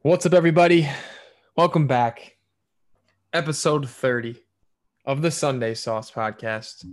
[0.00, 0.88] What's up, everybody?
[1.54, 2.38] Welcome back.
[3.34, 4.36] Episode 30
[5.04, 6.86] of the Sunday Sauce Podcast.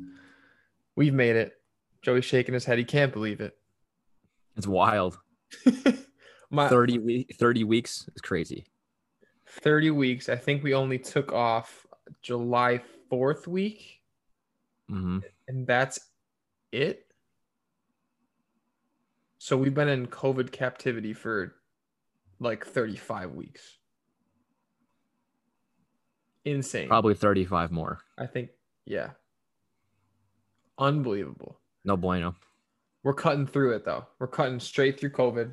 [0.97, 1.53] We've made it.
[2.01, 2.77] Joey's shaking his head.
[2.77, 3.55] He can't believe it.
[4.57, 5.17] It's wild.
[6.51, 8.65] My 30, we- 30 weeks is crazy.
[9.47, 10.27] 30 weeks.
[10.27, 11.85] I think we only took off
[12.21, 12.81] July
[13.14, 14.02] 4th week,
[14.89, 16.00] hmm and that's
[16.71, 17.06] it.
[19.37, 21.56] So we've been in COVID captivity for
[22.39, 23.78] like 35 weeks.
[26.46, 26.87] Insane.
[26.87, 28.00] Probably 35 more.
[28.18, 28.50] I think,
[28.86, 29.11] yeah.
[30.78, 31.59] Unbelievable.
[31.84, 32.36] No bueno.
[33.03, 34.08] We're cutting through it though.
[34.20, 35.52] We're cutting straight through COVID.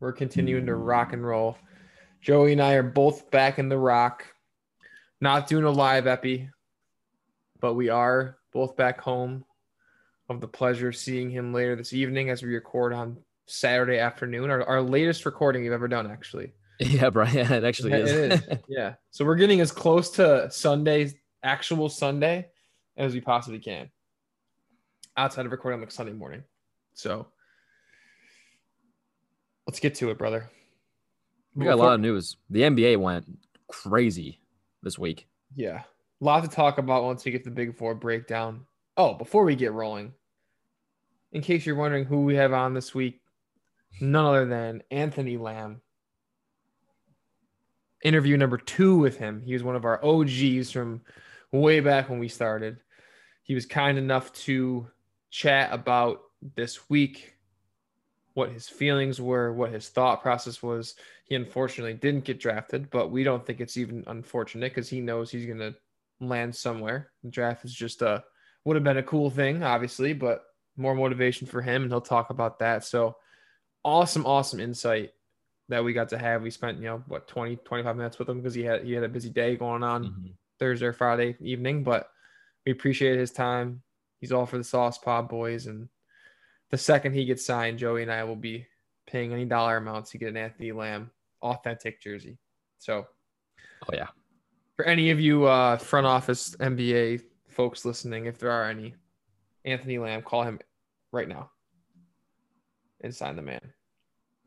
[0.00, 1.56] We're continuing to rock and roll.
[2.20, 4.26] Joey and I are both back in the rock.
[5.22, 6.50] Not doing a live epi,
[7.60, 9.44] but we are both back home.
[10.28, 14.48] Of the pleasure of seeing him later this evening as we record on Saturday afternoon.
[14.48, 16.52] Our, our latest recording we've ever done, actually.
[16.78, 18.10] Yeah, Brian, it actually Yeah, is.
[18.12, 18.58] it is.
[18.68, 18.94] yeah.
[19.10, 22.46] So we're getting as close to Sunday's actual Sunday
[22.96, 23.90] as we possibly can.
[25.16, 26.44] Outside of recording on like Sunday morning.
[26.94, 27.26] So
[29.66, 30.48] let's get to it, brother.
[31.56, 32.36] we got a lot of news.
[32.50, 33.26] The NBA went
[33.68, 34.40] crazy
[34.82, 35.26] this week.
[35.56, 35.82] Yeah.
[36.20, 38.66] Lot to talk about once we get the big four breakdown.
[38.96, 40.12] Oh, before we get rolling,
[41.32, 43.22] in case you're wondering who we have on this week,
[44.00, 45.80] none other than Anthony Lamb.
[48.02, 49.42] Interview number two with him.
[49.42, 51.00] He was one of our OGs from
[51.52, 52.78] way back when we started.
[53.42, 54.86] He was kind enough to
[55.30, 56.20] chat about
[56.56, 57.36] this week,
[58.34, 60.96] what his feelings were, what his thought process was.
[61.24, 65.30] He unfortunately didn't get drafted, but we don't think it's even unfortunate because he knows
[65.30, 65.74] he's going to
[66.20, 67.10] land somewhere.
[67.24, 68.22] The draft is just a
[68.64, 70.42] would have been a cool thing, obviously, but
[70.76, 72.84] more motivation for him, and he'll talk about that.
[72.84, 73.16] So
[73.84, 75.10] awesome, awesome insight
[75.70, 76.42] that we got to have.
[76.42, 79.04] We spent, you know, what 20, 25 minutes with him because he had he had
[79.04, 80.34] a busy day going on Mhm.
[80.58, 82.10] Thursday or Friday evening, but
[82.66, 83.82] we appreciate his time.
[84.20, 85.88] He's all for the Sauce Pod boys, and
[86.70, 88.66] the second he gets signed, Joey and I will be
[89.06, 91.10] paying any dollar amounts to get an Anthony Lamb
[91.42, 92.38] authentic jersey.
[92.78, 93.06] So
[93.88, 94.08] Oh, yeah.
[94.80, 98.94] For any of you uh, front office NBA folks listening, if there are any,
[99.66, 100.58] Anthony Lamb, call him
[101.12, 101.50] right now
[103.02, 103.60] and sign the man.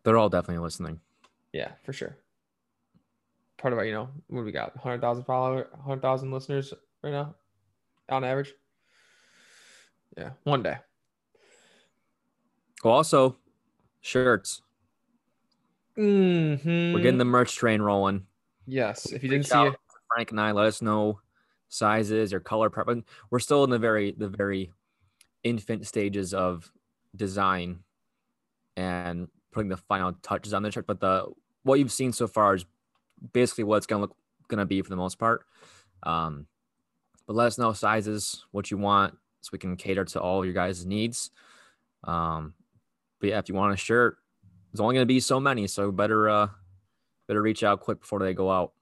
[0.03, 0.99] They're all definitely listening.
[1.51, 2.17] Yeah, for sure.
[3.59, 4.75] Part of our, you know, what do we got?
[4.75, 6.73] 100,000 follower, 100,000 listeners
[7.03, 7.35] right now
[8.09, 8.55] on average.
[10.17, 10.77] Yeah, one day.
[12.83, 13.38] Well, also,
[14.01, 14.63] shirts.
[15.95, 16.94] Mm-hmm.
[16.95, 18.25] We're getting the merch train rolling.
[18.65, 19.79] Yes, if you didn't see out it,
[20.13, 21.19] Frank and I, let us know
[21.69, 23.06] sizes or color preference.
[23.31, 24.72] We're still in the very the very
[25.44, 26.72] infant stages of
[27.16, 27.79] design
[28.78, 30.88] and putting the final touches on the shirt.
[30.88, 31.28] But the
[31.63, 32.66] what you've seen so far is
[33.34, 34.16] basically what it's gonna look
[34.47, 35.46] gonna be for the most part.
[36.03, 36.47] Um,
[37.25, 40.53] but let us know sizes, what you want, so we can cater to all your
[40.53, 41.31] guys' needs.
[42.03, 42.53] Um,
[43.19, 44.18] but yeah, if you want a shirt,
[44.72, 46.47] there's only gonna be so many, so better uh
[47.28, 48.74] better reach out quick before they go out.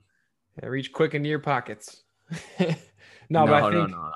[0.61, 2.03] Yeah, reach quick into your pockets.
[3.29, 4.11] no, but I think no, no, no.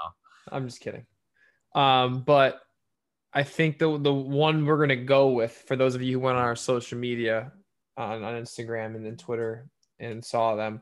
[0.51, 1.05] I'm just kidding.
[1.73, 2.61] Um, but
[3.33, 6.37] I think the the one we're gonna go with for those of you who went
[6.37, 7.51] on our social media
[7.97, 9.67] on, on Instagram and then Twitter
[9.99, 10.81] and saw them,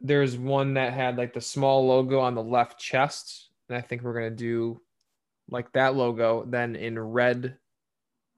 [0.00, 4.02] there's one that had like the small logo on the left chest, and I think
[4.02, 4.80] we're gonna do
[5.48, 6.44] like that logo.
[6.44, 7.56] Then in red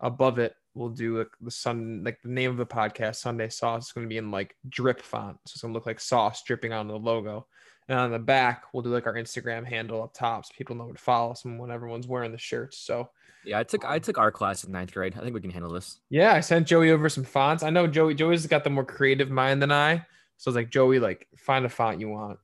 [0.00, 3.86] above it, we'll do like the sun like the name of the podcast, Sunday Sauce.
[3.86, 6.88] is gonna be in like drip font, so it's gonna look like sauce dripping on
[6.88, 7.46] the logo.
[7.88, 10.84] And on the back, we'll do like our Instagram handle up top so people know
[10.84, 12.78] where to follow us when everyone's wearing the shirts.
[12.78, 13.10] So
[13.44, 15.14] Yeah, I took I took our class in ninth grade.
[15.16, 15.98] I think we can handle this.
[16.08, 17.62] yeah, I sent Joey over some fonts.
[17.62, 20.06] I know Joey Joey's got the more creative mind than I.
[20.36, 22.38] So it's like, Joey, like find a font you want.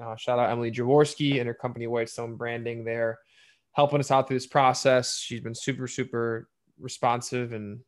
[0.00, 3.18] Uh, shout out Emily Jaworski and her company Whitestone Branding there,
[3.72, 5.18] helping us out through this process.
[5.18, 6.48] She's been super, super
[6.78, 7.80] responsive and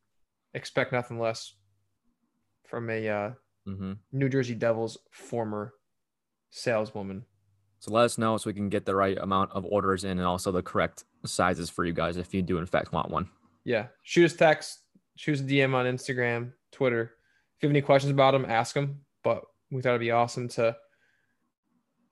[0.54, 1.54] expect nothing less
[2.66, 3.30] from a uh,
[3.66, 5.72] hmm New Jersey Devils former
[6.50, 7.24] saleswoman.
[7.78, 10.26] So let us know so we can get the right amount of orders in and
[10.26, 13.28] also the correct sizes for you guys if you do in fact want one.
[13.64, 13.86] Yeah.
[14.02, 14.80] Shoot us text,
[15.16, 17.12] shoot us a DM on Instagram, Twitter.
[17.56, 19.00] If you have any questions about them, ask them.
[19.22, 20.76] But we thought it'd be awesome to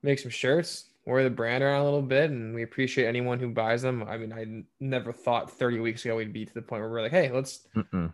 [0.03, 3.49] make some shirts, wear the brand around a little bit, and we appreciate anyone who
[3.49, 4.03] buys them.
[4.03, 7.01] I mean, I never thought 30 weeks ago we'd be to the point where we're
[7.03, 8.11] like, hey, let's Mm-mm.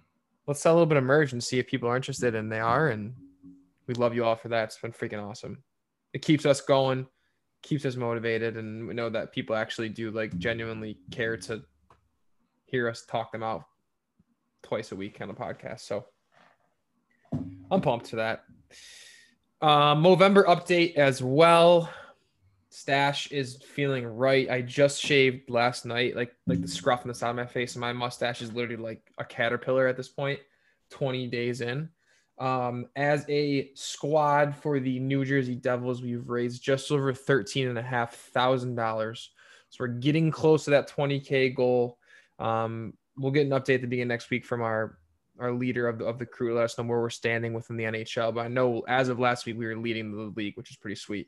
[0.47, 2.59] let's sell a little bit of merch and see if people are interested, and they
[2.59, 2.89] are.
[2.89, 3.13] And
[3.87, 4.65] we love you all for that.
[4.65, 5.63] It's been freaking awesome.
[6.13, 7.07] It keeps us going.
[7.61, 11.63] keeps us motivated, and we know that people actually do like genuinely care to
[12.65, 13.63] hear us talk them out
[14.63, 15.81] twice a week on the podcast.
[15.81, 16.05] So
[17.69, 18.43] I'm pumped for that.
[19.61, 21.89] Um, Movember update as well.
[22.73, 24.49] Stash is feeling right.
[24.49, 27.75] I just shaved last night, like like the scruff on the side of my face,
[27.75, 30.13] and my mustache is literally like a caterpillar at this
[30.89, 31.89] 20 days in.
[32.39, 37.77] Um, as a squad for the New Jersey Devils, we've raised just over thirteen and
[37.77, 39.31] a half thousand dollars.
[39.69, 41.97] So we're getting close to that 20k goal.
[42.39, 44.97] Um, we'll get an update at the beginning next week from our
[45.39, 46.55] our leader of the, of the crew.
[46.55, 48.33] Let us know where we're standing within the NHL.
[48.33, 50.95] But I know as of last week, we were leading the league, which is pretty
[50.95, 51.27] sweet.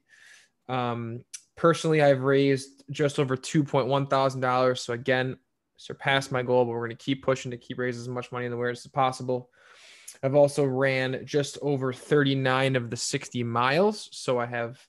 [0.70, 1.24] Um,
[1.56, 4.76] personally, I've raised just over $2.1 thousand.
[4.78, 5.38] So again,
[5.78, 8.46] surpassed my goal, but we're going to keep pushing to keep raising as much money
[8.46, 9.50] in the awareness as possible.
[10.22, 14.10] I've also ran just over 39 of the 60 miles.
[14.12, 14.80] So I have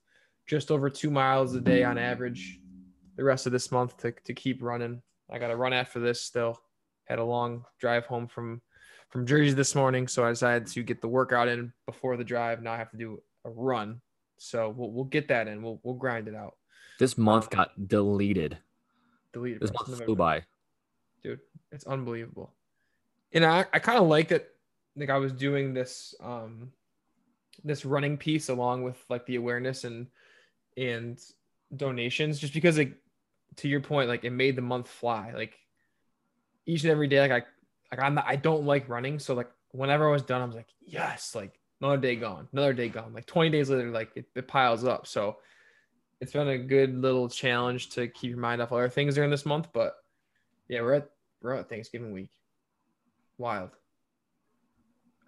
[0.47, 2.61] just over two miles a day on average
[3.17, 5.03] the rest of this month to, to keep running.
[5.31, 6.59] I got to run after this still.
[7.07, 8.63] Had a long drive home from
[9.11, 12.63] from Jersey this morning, so I decided to get the workout in before the drive.
[12.63, 14.01] Now I have to do a run,
[14.45, 15.63] so we'll, we'll get that in.
[15.63, 16.57] We'll we'll grind it out.
[16.99, 18.59] This month um, got deleted.
[19.33, 19.61] Deleted.
[19.61, 20.05] This month November.
[20.05, 20.45] flew by,
[21.23, 21.41] dude.
[21.73, 22.53] It's unbelievable,
[23.33, 24.49] and I I kind of like that.
[24.97, 26.71] Like I was doing this um
[27.65, 30.07] this running piece along with like the awareness and
[30.77, 31.21] and
[31.75, 32.95] donations, just because like
[33.57, 35.33] to your point, like it made the month fly.
[35.35, 35.59] Like
[36.67, 37.43] each and every day, like I
[37.91, 40.55] like I'm not, I don't like running, so like whenever I was done, I was
[40.55, 43.13] like, yes, like another day gone, another day gone.
[43.13, 45.07] Like 20 days later, like it, it piles up.
[45.07, 45.37] So
[46.21, 49.45] it's been a good little challenge to keep your mind off other things during this
[49.45, 49.69] month.
[49.73, 49.95] But
[50.69, 51.11] yeah, we're at
[51.43, 52.31] we're at Thanksgiving week.
[53.37, 53.71] Wild.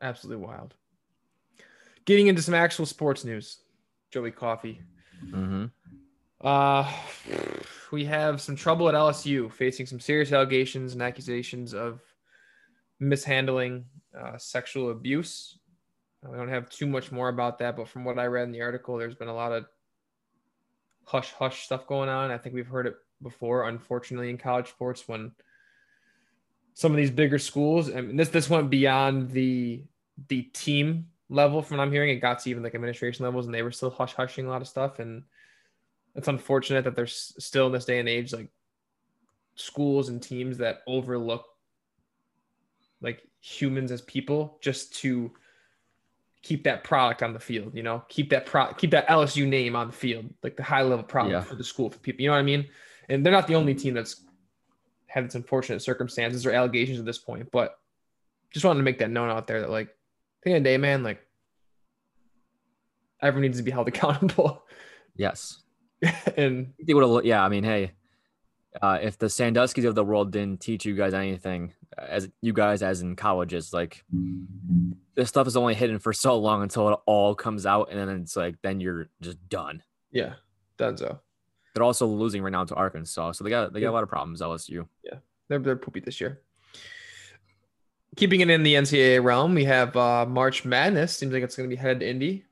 [0.01, 0.75] Absolutely wild.
[2.07, 3.59] Getting into some actual sports news.
[4.11, 4.81] Joey Coffee.
[5.27, 5.67] Mm-hmm.
[6.41, 6.91] Uh,
[7.91, 12.01] we have some trouble at LSU, facing some serious allegations and accusations of
[13.01, 13.85] mishandling,
[14.19, 15.59] uh, sexual abuse.
[16.31, 18.63] We don't have too much more about that, but from what I read in the
[18.63, 19.67] article, there's been a lot of
[21.05, 22.31] hush hush stuff going on.
[22.31, 25.33] I think we've heard it before, unfortunately, in college sports when
[26.75, 29.85] some of these bigger schools, and this this went beyond the
[30.29, 32.11] the team level from what I'm hearing.
[32.11, 34.63] It got to even like administration levels, and they were still hush hushing a lot
[34.63, 34.99] of stuff.
[34.99, 35.23] And
[36.15, 38.49] it's unfortunate that there's still in this day and age like
[39.55, 41.47] schools and teams that overlook
[43.01, 45.33] like humans as people just to
[46.47, 49.75] keep that product on the field, you know, keep that pro keep that LSU name
[49.75, 51.41] on the field, like the high level product yeah.
[51.41, 52.23] for the school for people.
[52.23, 52.69] You know what I mean?
[53.09, 54.23] And they're not the only team that's
[55.09, 57.77] had its unfortunate circumstances or allegations at this point, but
[58.53, 59.95] just wanted to make that known out there that like at
[60.45, 61.21] the end of the day, man, like
[63.21, 64.63] everyone needs to be held accountable.
[65.17, 65.63] Yes.
[66.37, 67.91] and they would have yeah, I mean, hey,
[68.83, 72.83] uh, if the Sandusky's of the world didn't teach you guys anything, as you guys
[72.83, 74.05] as in colleges, like
[75.15, 78.09] this stuff is only hidden for so long until it all comes out, and then
[78.21, 79.83] it's like then you're just done.
[80.11, 80.35] Yeah,
[80.77, 81.21] done so.
[81.75, 83.91] They're also losing right now to Arkansas, so they got they got yeah.
[83.91, 84.41] a lot of problems.
[84.41, 84.87] LSU.
[85.05, 85.19] Yeah,
[85.49, 86.43] they're they're poopy this year.
[88.17, 91.17] Keeping it in the NCAA realm, we have uh, March Madness.
[91.17, 92.45] Seems like it's going to be headed to Indy.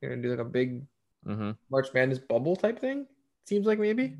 [0.00, 0.82] They're going to do like a big
[1.26, 1.52] mm-hmm.
[1.70, 3.06] March Madness bubble type thing.
[3.44, 4.16] Seems like maybe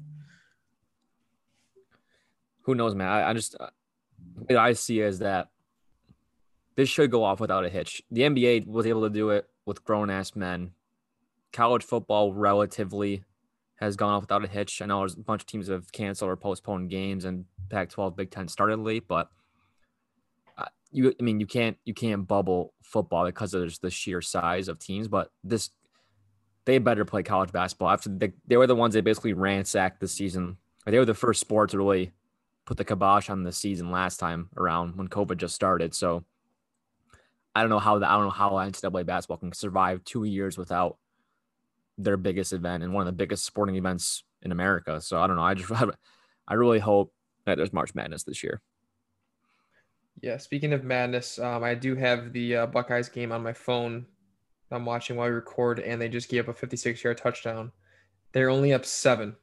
[2.68, 3.08] who knows, man?
[3.08, 3.70] I, I just uh,
[4.34, 5.48] what I see is that
[6.76, 8.02] this should go off without a hitch.
[8.10, 10.72] The NBA was able to do it with grown ass men.
[11.50, 13.24] College football relatively
[13.76, 14.82] has gone off without a hitch.
[14.82, 18.30] I know there's a bunch of teams have canceled or postponed games, and Pac-12, Big
[18.30, 19.30] Ten started late, but
[20.58, 24.68] uh, you, I mean, you can't you can't bubble football because there's the sheer size
[24.68, 25.08] of teams.
[25.08, 25.70] But this,
[26.66, 27.88] they better play college basketball.
[27.88, 30.58] After they, they were the ones that basically ransacked the season.
[30.84, 32.12] They were the first sport to really
[32.68, 35.94] put the kibosh on the season last time around when COVID just started.
[35.94, 36.22] So
[37.54, 40.58] I don't know how the I don't know how NCAA basketball can survive two years
[40.58, 40.98] without
[41.96, 45.00] their biggest event and one of the biggest sporting events in America.
[45.00, 45.42] So I don't know.
[45.42, 45.72] I just
[46.48, 47.10] I really hope
[47.46, 48.60] that there's March Madness this year.
[50.20, 50.36] Yeah.
[50.36, 54.04] Speaking of madness, um, I do have the uh, Buckeyes game on my phone.
[54.70, 57.72] I'm watching while we record, and they just gave up a 56 yard touchdown.
[58.32, 59.36] They're only up seven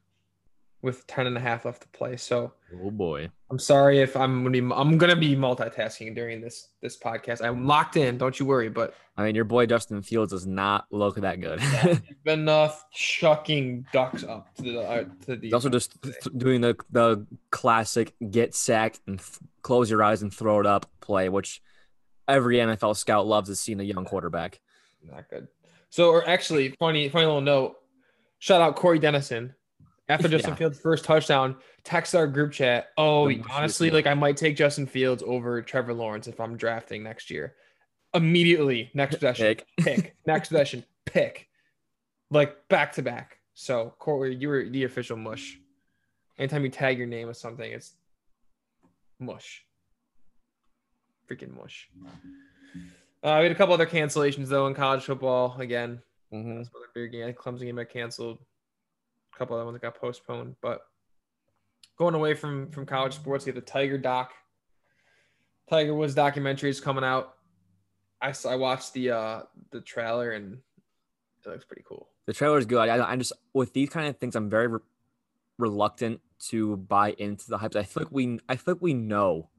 [0.86, 2.16] with 10 and a half left to play.
[2.16, 3.30] So oh boy.
[3.50, 7.44] I'm sorry if I'm gonna be I'm gonna be multitasking during this this podcast.
[7.44, 8.70] I'm locked in, don't you worry.
[8.70, 11.60] But I mean your boy Justin Fields does not look that good.
[12.24, 16.62] been uh, chucking ducks up to the uh, to the he's also just th- doing
[16.62, 21.28] the the classic get sacked and th- close your eyes and throw it up play,
[21.28, 21.62] which
[22.28, 24.62] every NFL scout loves to see in a young quarterback.
[25.04, 25.48] Not good.
[25.90, 27.78] So or actually funny funny little note
[28.40, 29.56] shout out Corey Dennison.
[30.08, 30.56] After Justin Yeah.
[30.58, 32.90] Fields' first touchdown, text our group chat.
[32.98, 37.02] Oh, The honestly, like I might take Justin Fields over Trevor Lawrence if I'm drafting
[37.04, 37.56] next year.
[38.14, 39.68] Immediately, next possession, Pick.
[39.78, 40.16] pick.
[40.28, 41.50] Next possession, pick.
[42.30, 43.40] Like back to back.
[43.56, 45.58] So Corey, you were the official mush.
[46.38, 47.94] Anytime you tag your name with something, it's
[49.20, 49.66] mush.
[51.30, 51.90] Freaking mush.
[53.24, 55.60] Uh, we had a couple other cancellations though in college football.
[55.60, 56.64] Again, Mhm.
[56.66, 57.34] some other big game.
[57.34, 58.40] Clemson game got canceled.
[59.36, 60.56] A couple other ones that got postponed.
[60.62, 60.82] But
[61.98, 64.34] going away from from college sports, you have the Tiger doc.
[65.70, 67.34] Tiger Woods documentary is coming out.
[68.22, 70.60] I saw, I watched the uh the trailer and
[71.46, 72.08] it looks pretty cool.
[72.26, 72.90] The trailer is good.
[72.90, 74.80] I, I just with these kind of things, I'm very re-
[75.58, 77.76] reluctant to buy into the hype.
[77.76, 79.50] I feel like we, I feel like we know,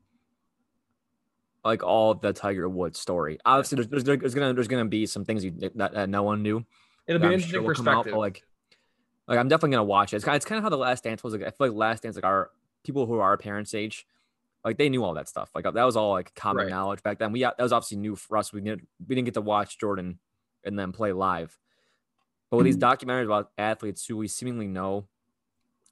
[1.65, 3.39] like all the Tiger Woods story.
[3.45, 6.43] Obviously, there's, there's, there's gonna there's gonna be some things you, that, that no one
[6.43, 6.65] knew.
[7.07, 8.19] It'll be an interesting sure come out, perspective.
[8.19, 8.43] like,
[9.29, 10.17] like I'm definitely gonna watch it.
[10.17, 11.35] It's kind, of, it's kind of how the Last Dance was.
[11.35, 12.51] Like, I feel like Last Dance, like our
[12.85, 14.07] people who are our parents' age,
[14.65, 15.51] like they knew all that stuff.
[15.55, 16.71] Like that was all like common Right.
[16.71, 17.33] knowledge back then.
[17.33, 18.53] We that was obviously new for us.
[18.53, 20.19] We didn't we didn't get to watch Jordan
[20.65, 21.59] and then play live.
[22.51, 22.83] But with these hmm.
[22.83, 25.07] documentaries about athletes who we seemingly know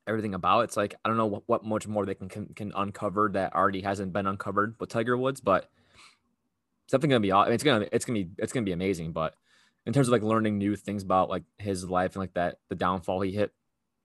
[0.07, 2.73] everything about, it's like I don't know what, what much more they can, can can
[2.75, 5.71] uncover that already hasn't been uncovered with Tiger Woods, but
[6.85, 7.33] it's definitely gonna be.
[7.33, 9.13] I mean, it's gonna it's gonna be it's gonna be amazing.
[9.13, 9.35] But
[9.87, 12.75] in terms of like learning new things about like his life and like that the
[12.75, 13.53] downfall he hit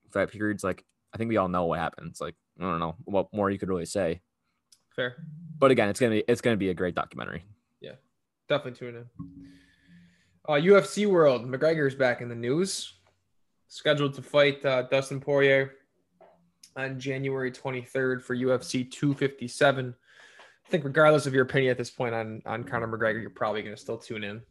[0.09, 2.19] for that period, it's like I think we all know what happens.
[2.19, 4.21] Like I don't know what more you could really say.
[4.95, 5.15] Fair.
[5.57, 7.45] But again, it's gonna be it's gonna be a great documentary.
[7.79, 7.93] Yeah,
[8.47, 9.05] definitely tune in.
[10.47, 11.45] Uh, UFC World.
[11.45, 12.93] McGregor's back in the news.
[13.67, 15.73] Scheduled to fight uh, Dustin Poirier
[16.75, 19.93] on January 23rd for UFC 257.
[19.93, 23.61] I think, regardless of your opinion at this point on on Conor McGregor, you're probably
[23.61, 24.41] going to still tune in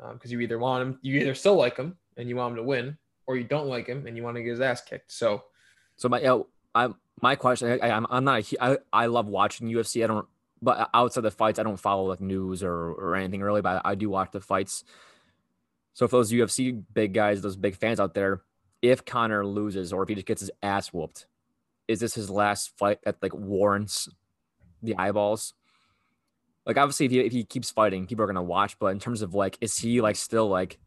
[0.00, 2.56] Um, because you either want him, you either still like him and you want him
[2.56, 5.12] to win, or you don't like him and you want to get his ass kicked.
[5.12, 5.44] So,
[5.96, 6.42] So my
[6.74, 6.88] I
[7.20, 10.04] my question I, I'm I'm not a, I I love watching UFC.
[10.04, 10.26] I don't
[10.62, 13.94] but outside the fights I don't follow like news or or anything really, but I
[13.94, 14.84] do watch the fights.
[15.94, 18.42] So for those UFC big guys, those big fans out there,
[18.82, 21.26] if Conor loses or if he just gets his ass whooped,
[21.88, 24.08] is this his last fight that like warrants
[24.82, 25.54] the eyeballs?
[26.68, 29.22] Like obviously if he if he keeps fighting, people are gonna watch, but in terms
[29.22, 30.78] of like, is he like still like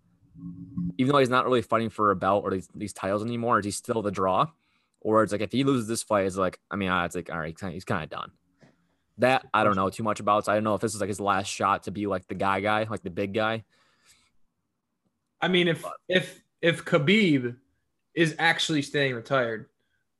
[0.97, 3.65] even though he's not really fighting for a belt or these, these titles anymore, is
[3.65, 4.47] he still the draw?
[5.01, 7.31] Or it's like if he loses this fight, it's like I mean, ah, it's like
[7.31, 8.31] all right, he's kind of done.
[9.17, 10.45] That I don't know too much about.
[10.45, 12.35] So I don't know if this is like his last shot to be like the
[12.35, 13.63] guy, guy, like the big guy.
[15.41, 17.55] I mean, if if if Khabib
[18.13, 19.69] is actually staying retired,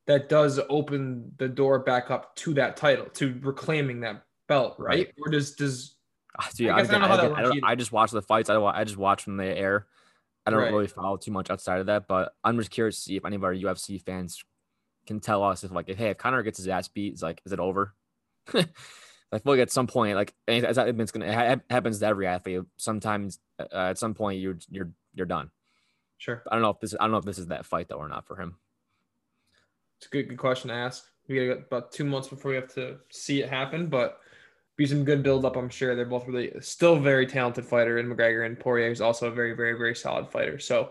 [0.06, 5.08] that does open the door back up to that title, to reclaiming that belt, right?
[5.24, 5.96] Or does does
[6.38, 7.64] Ah, Dude, I I, don't I, I, don't.
[7.64, 8.48] I just watch the fights.
[8.48, 9.86] I, I just watch from the air.
[10.46, 10.72] I don't Right.
[10.72, 13.36] really follow too much outside of that, but I'm just curious to see if any
[13.36, 14.42] of our UFC fans
[15.06, 17.42] can tell us if like if hey if Conor gets his ass beat, is like
[17.44, 17.94] is it over?
[18.54, 18.62] I
[19.32, 22.62] feel like at some point, like it's, it's gonna it happens to every athlete.
[22.76, 25.50] Sometimes uh, at some point you're you're you're done.
[26.18, 26.42] sure?
[26.50, 28.08] I don't know if this I don't know if this is that fight though or
[28.08, 28.56] not for him.
[29.98, 31.04] It's a good good question to ask.
[31.28, 34.18] We got about two months before we have to see it happen, but
[34.76, 35.56] be some good build up.
[35.56, 39.28] I'm sure they're both really still very talented fighter, and McGregor and Poirier is also
[39.28, 40.58] a very very very solid fighter.
[40.58, 40.90] So,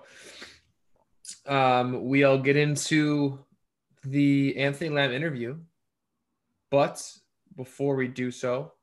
[1.46, 3.40] um, we'll get into
[4.04, 5.58] the Anthony Lamb interview,
[6.70, 7.02] but
[7.56, 8.74] before we do so,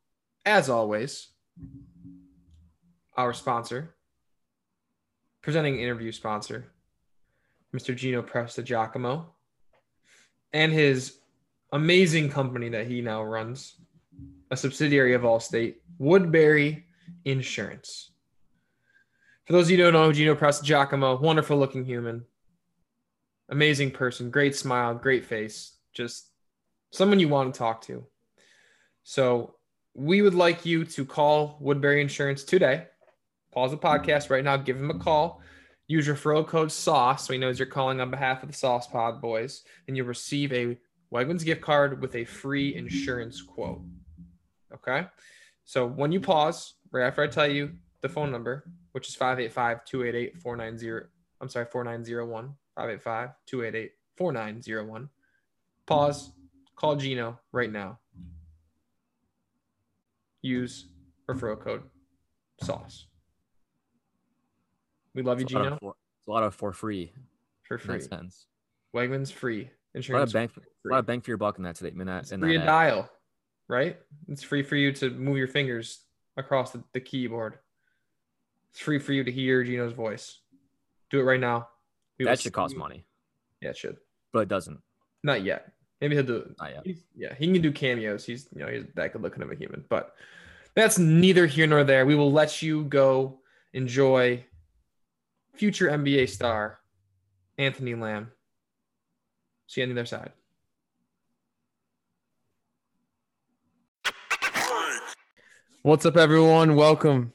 [0.45, 1.29] as always,
[3.17, 3.95] our sponsor,
[5.43, 6.73] presenting interview sponsor,
[7.75, 7.95] Mr.
[7.95, 9.35] Gino Presta Giacomo,
[10.53, 11.19] and his
[11.73, 13.75] amazing company that he now runs,
[14.51, 16.87] a subsidiary of Allstate, Woodbury
[17.25, 18.11] Insurance.
[19.45, 22.25] For those of you who don't know, Gino Presta Giacomo, wonderful looking human,
[23.49, 26.31] amazing person, great smile, great face, just
[26.91, 28.05] someone you want to talk to.
[29.05, 29.55] So
[29.95, 32.87] we would like you to call Woodbury Insurance today.
[33.53, 35.41] Pause the podcast right now, give him a call.
[35.87, 39.23] Use referral code SAUCE so he knows you're calling on behalf of the Sauce Pod
[39.23, 40.79] boys, and you'll receive a
[41.11, 43.81] Wegmans gift card with a free insurance quote.
[44.75, 45.07] Okay?
[45.65, 49.85] So when you pause, right after I tell you the phone number, which is 585
[49.85, 51.07] 288 490,
[51.41, 55.09] I'm sorry, 4901, 585 288 4901,
[55.87, 56.33] pause,
[56.75, 57.99] call Gino right now.
[60.43, 60.87] Use
[61.29, 61.83] referral code
[62.63, 63.07] SAUCE.
[65.15, 67.13] We love you, It's a Gino, for, it's a lot of for free.
[67.65, 67.99] for free.
[68.95, 69.61] Wegmans free.
[69.61, 70.63] A lot Insurance of free.
[70.87, 71.91] a lot of bang for your buck in that today.
[71.99, 72.67] In that, in free that ad.
[72.67, 73.11] dial,
[73.69, 73.99] right?
[74.29, 76.01] It's free for you to move your fingers
[76.37, 77.59] across the, the keyboard.
[78.73, 80.41] It's free for you to hear Gino's voice.
[81.11, 81.69] Do it right now.
[82.19, 83.05] We that should cost see- money,
[83.61, 83.97] Yeah, it should.
[84.33, 84.81] but it doesn't.
[85.23, 85.73] Not yet.
[86.01, 86.55] Maybe he'll do.
[86.61, 86.83] Not yet.
[86.85, 88.25] He's, yeah, he can do cameos.
[88.25, 90.15] He's you know he's that good looking of a human, but
[90.77, 92.07] that's neither here nor there.
[92.07, 93.41] We will let you go
[93.73, 94.45] enjoy
[95.55, 96.79] future NBA star
[97.59, 98.31] Anthony Lamb.
[99.67, 100.31] See you on the other side.
[105.89, 106.75] What's up, everyone?
[106.75, 107.33] Welcome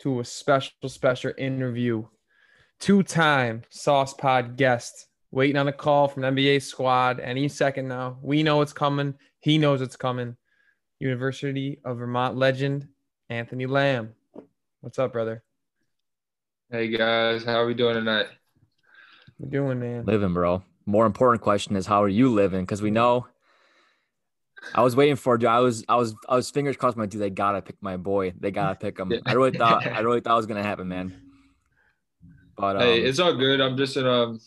[0.00, 2.04] to a special, special interview.
[2.80, 8.18] Two-time Sauce Pod guest waiting on a call from the NBA squad any second now.
[8.20, 9.14] We know it's coming.
[9.38, 10.36] He knows it's coming.
[10.98, 12.88] University of Vermont legend
[13.30, 14.14] Anthony Lamb.
[14.80, 15.44] What's up, brother?
[16.72, 18.26] Hey guys, how are we doing tonight?
[19.36, 20.06] What you doing, man?
[20.06, 20.64] Living, bro.
[20.86, 22.62] More important question is how are you living?
[22.62, 23.28] Because we know.
[24.74, 25.48] I was waiting for dude.
[25.48, 26.96] I was I was I was fingers crossed.
[26.96, 28.32] My dude, they gotta pick my boy.
[28.38, 29.12] They gotta pick him.
[29.26, 31.14] I really thought I really thought it was gonna happen, man.
[32.56, 33.60] But um, hey, it's all good.
[33.60, 34.40] I'm just in um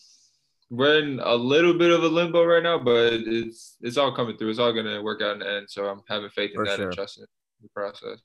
[0.71, 4.37] we're in a little bit of a limbo right now, but it's it's all coming
[4.37, 4.49] through.
[4.49, 5.69] It's all gonna work out in the end.
[5.69, 6.85] So I'm having faith in that sure.
[6.85, 7.25] and trusting
[7.61, 8.19] the process.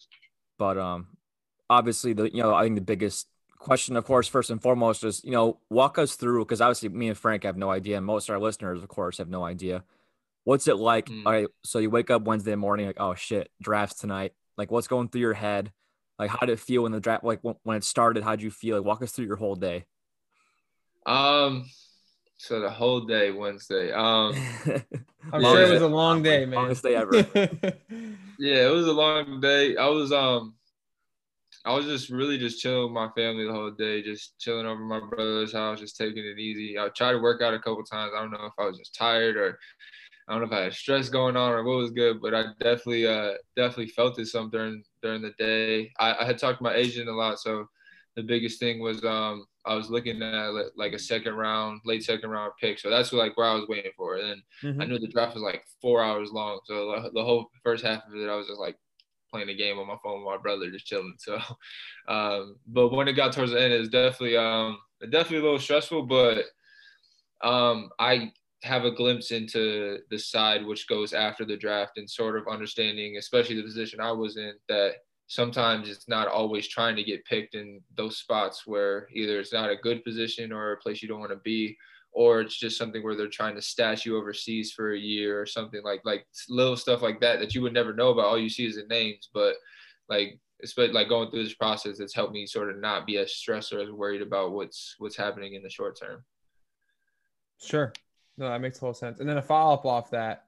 [0.59, 1.09] but um
[1.69, 3.29] obviously the you know i think the biggest
[3.59, 7.09] question of course first and foremost is you know walk us through because obviously me
[7.09, 9.85] and frank have no idea and most of our listeners of course have no idea
[10.45, 11.23] what's it like Mm.
[11.27, 14.89] all right so you wake up wednesday morning like oh shit drafts tonight like what's
[14.89, 15.73] going through your head
[16.19, 18.43] like how did it feel when the draft like when, when it started how did
[18.43, 19.85] you feel like walk us through your whole day
[21.07, 21.67] Um
[22.39, 23.93] so the whole day Wednesday.
[23.93, 24.35] Um
[25.33, 26.59] I'm sure it was a long day, man.
[26.61, 27.13] longest day ever
[28.39, 29.77] yeah, it was a long day.
[29.77, 30.55] I was um
[31.67, 34.81] I was just really just chilling with my family the whole day, just chilling over
[34.81, 36.79] my brother's house, just taking it easy.
[36.79, 38.13] I tried to work out a couple times.
[38.17, 39.59] I don't know if I was just tired or
[40.31, 42.45] I don't know if I had stress going on or what was good, but I
[42.61, 45.91] definitely uh definitely felt it some during during the day.
[45.99, 47.67] I, I had talked to my agent a lot, so
[48.17, 52.31] the biggest thing was um I was looking at like- a second round, late second
[52.31, 52.79] round pick.
[52.79, 54.17] So that's like where I was waiting for.
[54.17, 54.81] And Mhm.
[54.83, 56.61] I knew the draft was like four hours long.
[56.65, 58.77] So the- the whole first half of it, I was just like
[59.33, 61.15] playing a game on my phone with my brother, just chilling.
[61.19, 61.39] So,
[62.09, 64.79] um, but when it got towards the end, it was definitely, um,
[65.11, 66.47] definitely a little stressful, but
[67.43, 72.37] um, I have a glimpse into the side which goes after the draft and sort
[72.37, 74.97] of understanding, especially the position I was in, that
[75.29, 79.71] sometimes it's not always trying to get picked in those spots where either it's not
[79.71, 81.77] a good position or a place you don't want to be
[82.13, 85.47] or it's just something where they're trying to stash you overseas for a year or
[85.47, 88.27] something like like little stuff like that that you would never know about.
[88.27, 89.55] All you see is the names, but
[90.09, 93.33] like especially like going through this process, it's helped me sort of not be as
[93.33, 96.25] stressed or as worried about what's what's happening in the short term.
[97.63, 97.93] Sure.
[98.41, 99.21] No, that makes total sense.
[99.21, 100.45] And then a follow up off that,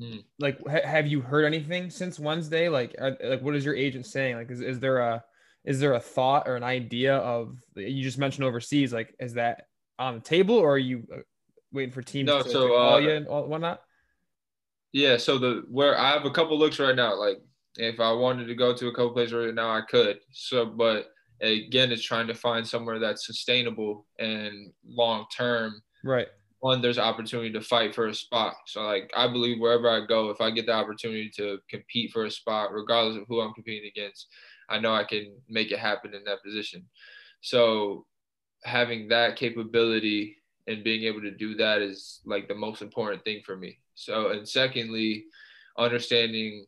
[0.00, 0.24] Mm.
[0.38, 2.68] like, ha- have you heard anything since Wednesday?
[2.70, 4.36] Like, are, like, what is your agent saying?
[4.36, 5.22] Like, is, is there a
[5.64, 8.92] is there a thought or an idea of you just mentioned overseas?
[8.92, 9.66] Like, is that
[9.98, 11.18] on the table, or are you uh,
[11.72, 13.82] waiting for teams No, to, so, to call uh, you and all, whatnot?
[14.92, 17.14] Yeah, so the where I have a couple looks right now.
[17.14, 17.38] Like
[17.76, 20.20] if I wanted to go to a couple places right now, I could.
[20.32, 21.08] So, but
[21.40, 25.82] again, it's trying to find somewhere that's sustainable and long term.
[26.04, 26.28] Right.
[26.62, 28.54] One, there's opportunity to fight for a spot.
[28.66, 32.24] So, like I believe wherever I go, if I get the opportunity to compete for
[32.24, 34.28] a spot, regardless of who I'm competing against,
[34.68, 36.84] I know I can make it happen in that position.
[37.40, 38.06] So,
[38.62, 40.36] having that capability
[40.68, 43.80] and being able to do that is like the most important thing for me.
[43.96, 45.24] So, and secondly,
[45.76, 46.64] understanding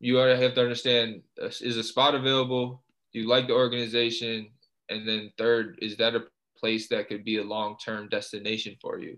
[0.00, 2.82] you already have to understand uh, is a spot available?
[3.12, 4.48] Do you like the organization?
[4.88, 6.24] And then third, is that a
[6.60, 9.16] place that could be a long-term destination for you?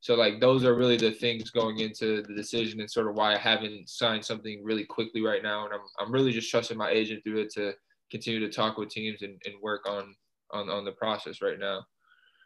[0.00, 3.34] So like those are really the things going into the decision and sort of why
[3.34, 5.64] I haven't signed something really quickly right now.
[5.64, 7.72] And I'm I'm really just trusting my agent through it to
[8.10, 10.14] continue to talk with teams and, and work on
[10.52, 11.84] on on the process right now.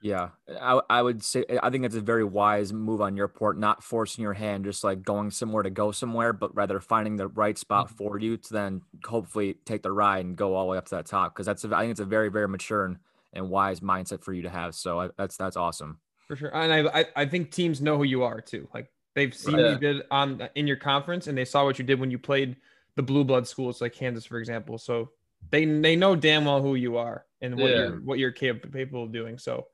[0.02, 3.59] Yeah, I, I would say I think it's a very wise move on your part,
[3.59, 7.28] not forcing your hand, just like going somewhere to go somewhere, but rather finding the
[7.28, 7.96] right spot mm-hmm.
[7.96, 10.94] for you to then hopefully take the ride and go all the way up to
[10.94, 11.35] that top.
[11.35, 12.96] Because that's a, I think it's a very very mature and,
[13.32, 14.74] and wise mindset for you to have.
[14.74, 16.00] So I, that's that's awesome.
[16.26, 16.54] For sure.
[16.54, 18.68] And I, I think teams know who you are too.
[18.72, 21.84] Like they've seen what you did on in your conference and they saw what you
[21.84, 22.56] did when you played
[22.96, 24.78] the blue blood schools like Kansas, for example.
[24.78, 25.10] So
[25.50, 27.76] they they know damn well who you are and what Yeah.
[27.76, 29.38] you're what you're capable of doing.
[29.38, 29.66] So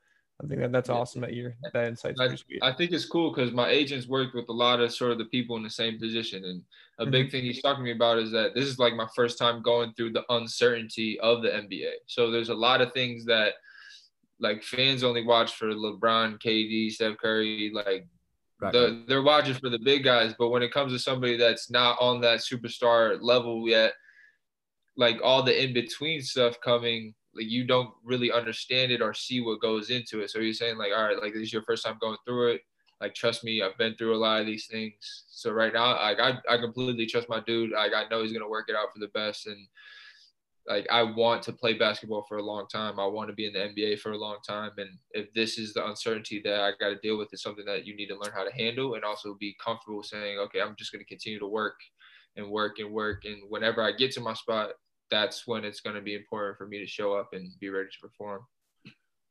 [0.42, 2.36] I think that that's awesome that you're that insight's I.
[2.62, 5.24] I think it's cool because my agents worked with a lot of sort of the
[5.24, 6.44] people in the same position.
[6.44, 6.62] And
[6.98, 7.30] a big mm-hmm.
[7.30, 9.94] thing he's talking to me about is that this is like my first time going
[9.94, 11.90] through the uncertainty of the NBA.
[12.06, 13.54] So there's a lot of things that
[14.38, 18.06] like fans only watch for LeBron, KD, Steph Curry, like
[18.58, 18.72] Right.
[18.72, 20.34] the, they're watching for the big guys.
[20.38, 23.92] But when it comes to somebody that's not on that superstar level yet,
[24.96, 29.40] like all the in between stuff coming, like you don't really understand it or see
[29.40, 30.30] what goes into it.
[30.30, 32.60] So you're saying like, all right, like this is your first time going through it.
[33.00, 35.24] Like trust me, I've been through a lot of these things.
[35.28, 37.72] So right now, like I, I completely trust my dude.
[37.72, 39.58] Like I know he's gonna work it out for the best and
[40.68, 42.98] like I want to play basketball for a long time.
[42.98, 44.72] I want to be in the NBA for a long time.
[44.78, 47.86] And if this is the uncertainty that I got to deal with, it's something that
[47.86, 50.90] you need to learn how to handle and also be comfortable saying, okay, I'm just
[50.90, 51.76] to continue to work
[52.36, 53.24] and work and work.
[53.24, 54.70] And whenever I get to my spot,
[55.10, 57.88] that's when it's going to be important for me to show up and be ready
[57.88, 58.40] to perform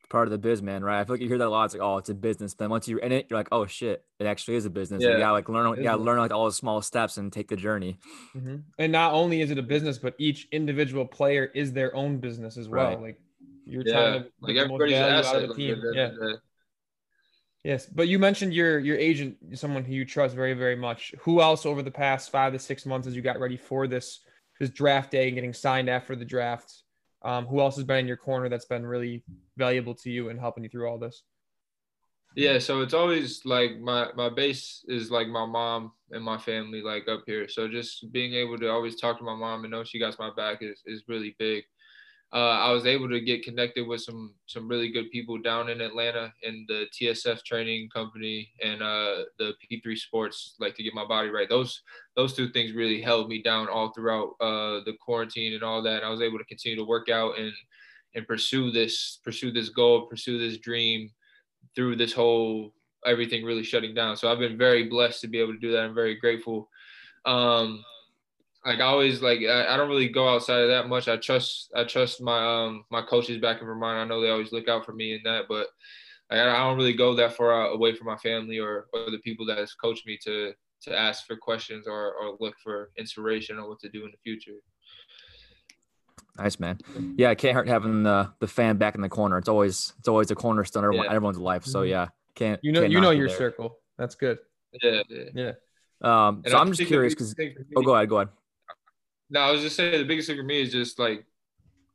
[0.10, 1.00] part of the biz, man, right?
[1.00, 1.66] I feel like you hear that a lot.
[1.66, 2.54] It's like, oh, it's a business.
[2.54, 5.04] Then once you're in it, you're like, oh shit, it actually is a business.
[5.04, 5.12] Yeah.
[5.12, 7.56] You gotta like learn, you gotta learn like all the small steps and take the
[7.56, 8.00] journey.
[8.36, 8.58] Mm-hmm.
[8.80, 12.58] And not only is it a business, but each individual player is their own business
[12.58, 12.88] as well.
[12.88, 13.02] Right.
[13.02, 13.20] Like
[13.66, 13.94] you're yeah.
[13.94, 15.82] trying to like everybody's asset out of the team.
[15.94, 16.10] yeah.
[17.64, 21.16] Yes, but you mentioned your your agent, someone who you trust very very much.
[21.22, 24.20] Who else over the past five to six months as you got ready for this
[24.60, 26.84] this draft day and getting signed after the draft?
[27.24, 29.24] Um, who else has been in your corner that's been really
[29.58, 31.24] valuable to you and helping you through all this?
[32.36, 36.82] Yeah, so it's always like my my base is like my mom and my family
[36.82, 37.48] like up here.
[37.48, 40.32] So just being able to always talk to my mom and know she got my
[40.36, 41.64] back is is really big
[42.34, 45.80] uh, I was able to get connected with some some really good people down in
[45.80, 51.06] Atlanta in the TSF training company and uh, the P3 Sports, like to get my
[51.06, 51.48] body right.
[51.48, 51.82] Those
[52.16, 55.98] those two things really held me down all throughout uh, the quarantine and all that.
[55.98, 57.54] And I was able to continue to work out and
[58.16, 61.12] and pursue this pursue this goal, pursue this dream
[61.76, 62.74] through this whole
[63.06, 64.18] everything really shutting down.
[64.18, 65.84] So I've been very blessed to be able to do that.
[65.84, 66.70] I'm very grateful.
[67.26, 67.84] Um,
[68.66, 71.08] like I always like I, I, don't really go outside of that much.
[71.08, 73.98] I trust I trust my um my coaches back in Vermont.
[73.98, 75.68] I know they always look out for me in that, but
[76.32, 79.46] I, I don't really go that far away from my family or, or the people
[79.48, 83.68] that has coached me to to ask for questions or, or look for inspiration on
[83.68, 84.58] what to do in the future.
[86.38, 86.80] Nice man.
[87.18, 89.38] Yeah, it can't hurt having the the fan back in the corner.
[89.38, 91.14] It's always it's always a cornerstone everyone, yeah.
[91.14, 91.66] everyone's life.
[91.66, 91.92] So mm-hmm.
[91.92, 93.38] yeah, can't you know can't you know your there.
[93.38, 93.78] circle.
[93.98, 94.40] That's good.
[94.82, 95.24] Yeah, yeah.
[95.34, 95.52] yeah.
[96.02, 97.36] Um, so I'm just curious because
[97.78, 98.30] oh, go ahead, go ahead.
[99.30, 101.26] No, I was just saying the biggest thing for me is just like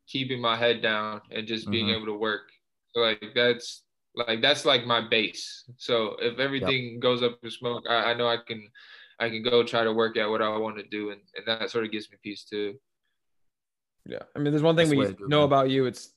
[0.07, 2.03] keeping my head down and just being mm-hmm.
[2.03, 2.51] able to work.
[2.93, 3.83] So like that's
[4.15, 5.65] like that's like my base.
[5.77, 7.01] So if everything yep.
[7.01, 8.69] goes up in smoke, I, I, know I can
[9.21, 11.71] I can go try to work out what I want to do and, and that
[11.71, 12.75] sort of gives me peace too.
[14.07, 14.23] Yeah.
[14.35, 15.87] I mean there's one thing that's we know about you.
[15.87, 16.11] It's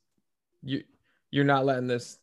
[0.64, 0.84] you
[1.30, 2.18] you're not letting this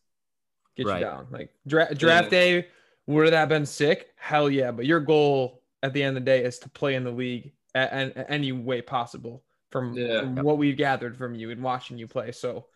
[0.76, 0.98] get right.
[0.98, 1.28] you down.
[1.30, 2.30] Like dra- draft yeah.
[2.30, 2.68] day,
[3.06, 4.08] would that been sick?
[4.16, 4.72] Hell yeah.
[4.72, 7.52] But your goal at the end of the day is to play in the league
[7.74, 10.20] at, at any way possible from, yeah.
[10.20, 12.32] from what we've gathered from you and watching you play.
[12.32, 12.66] So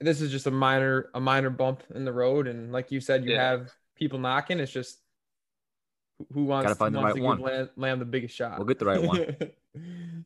[0.00, 3.24] this is just a minor a minor bump in the road, and like you said,
[3.24, 3.50] you yeah.
[3.50, 4.58] have people knocking.
[4.58, 4.98] It's just
[6.32, 7.40] who wants, Gotta find who the wants right to one.
[7.40, 8.58] Land, land, the biggest shot.
[8.58, 10.24] We'll get the right one.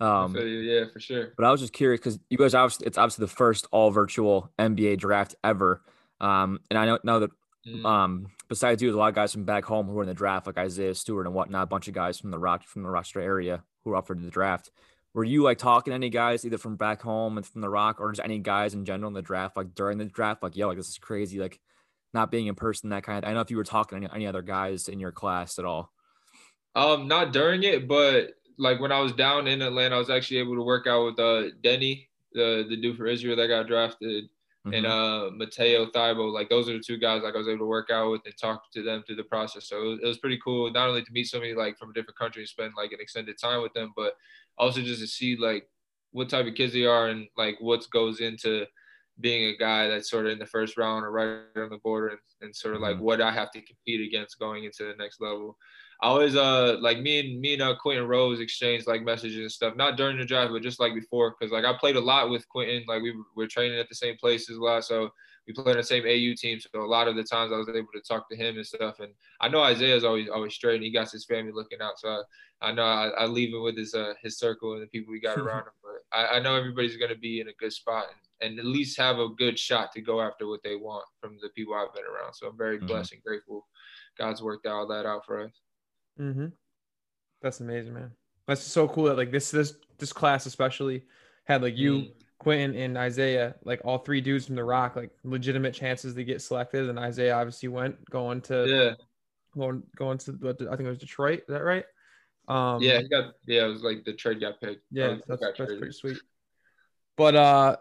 [0.00, 1.32] um, yeah, for sure.
[1.36, 4.50] But I was just curious because you guys obviously it's obviously the first all virtual
[4.58, 5.82] NBA draft ever.
[6.20, 7.30] Um, and I know know that
[7.66, 7.84] Mm.
[7.84, 10.14] Um, besides you, there's a lot of guys from back home who are in the
[10.14, 11.64] draft, like Isaiah Stewart and whatnot.
[11.64, 14.24] A bunch of guys from the rock from the Rochester area who were offered for
[14.24, 14.70] the draft.
[15.12, 18.00] Were you like talking to any guys either from back home and from the Rock,
[18.00, 20.68] or just any guys in general in the draft, like during the draft, like yo,
[20.68, 21.58] like this is crazy, like
[22.14, 23.24] not being in person, that kind of.
[23.24, 25.58] I don't know if you were talking to any, any other guys in your class
[25.58, 25.92] at all.
[26.76, 30.38] Um, not during it, but like when I was down in Atlanta, I was actually
[30.38, 34.28] able to work out with uh Deni, the the dude for Israel that got drafted
[34.66, 34.74] mm-hmm.
[34.74, 36.32] and uh Matisse Thybulle.
[36.32, 38.34] Like those are the two guys like I was able to work out with and
[38.40, 39.68] talk to them through the process.
[39.68, 41.94] So it was, it was pretty cool not only to meet somebody like from a
[41.94, 44.14] different country and spend like an extended time with them, but
[44.58, 45.68] also just to see like
[46.12, 48.66] what type of kids they are and like what goes into
[49.20, 52.08] being a guy that's sort of in the first round or right on the border
[52.08, 53.04] and, and sort of like mm-hmm.
[53.04, 55.56] what I have to compete against going into the next level.
[56.02, 59.52] I always uh like me and me and uh, Quinton Rose exchanged like messages and
[59.52, 62.30] stuff, not during the draft, but just like before, because like I played a lot
[62.30, 62.84] with Quinton.
[62.88, 65.10] Like we were training at the same places a lot, so
[65.46, 66.58] we played on the same AU team.
[66.58, 69.00] So a lot of the times I was able to talk to him and stuff.
[69.00, 71.98] And I know Isaiah's always always straight, and he got his family looking out.
[71.98, 72.08] So
[72.62, 75.12] I, I know I, I leave him with his uh his circle and the people
[75.12, 75.72] we got around him.
[75.82, 78.06] But I, I know everybody's gonna be in a good spot
[78.40, 81.36] and, and at least have a good shot to go after what they want from
[81.42, 82.32] the people I've been around.
[82.32, 82.86] So I'm very mm-hmm.
[82.86, 83.66] blessed and grateful.
[84.16, 85.52] God's worked all that out for us.
[86.20, 86.46] Mm-hmm.
[87.42, 88.10] That's amazing, man.
[88.46, 91.04] That's so cool that like this this this class especially
[91.44, 92.12] had like you, mm.
[92.38, 96.42] Quinton, and Isaiah, like all three dudes from the Rock, like legitimate chances to get
[96.42, 96.88] selected.
[96.88, 99.04] And Isaiah obviously went going to yeah
[99.54, 100.38] going going to
[100.70, 101.40] I think it was Detroit.
[101.40, 101.84] Is that right?
[102.48, 103.64] Um, yeah, he got yeah.
[103.64, 104.84] It was like the trade got picked.
[104.90, 106.18] Yeah, that's, that's pretty sweet.
[107.16, 107.76] But uh,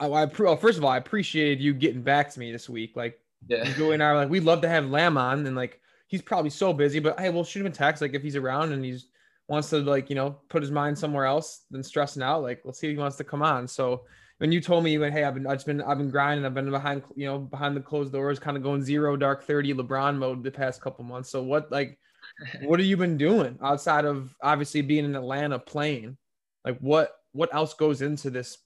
[0.00, 2.96] I, I well, first of all, I appreciated you getting back to me this week.
[2.96, 5.80] Like, yeah, Joey and I were like, we'd love to have Lamb on, and like
[6.08, 8.02] he's probably so busy, but hey, we'll shoot him a text.
[8.02, 9.06] Like if he's around and he's
[9.46, 12.78] wants to like, you know, put his mind somewhere else than stressing out, like let's
[12.78, 13.66] see if he wants to come on.
[13.68, 14.04] So
[14.38, 16.54] when you told me you went, hey, I've been, I've been, I've been grinding, I've
[16.54, 20.16] been behind, you know, behind the closed doors, kind of going zero dark thirty LeBron
[20.16, 21.30] mode the past couple months.
[21.30, 21.98] So what, like,
[22.62, 26.16] what have you been doing outside of obviously being in Atlanta playing?
[26.64, 28.58] Like, what, what else goes into this,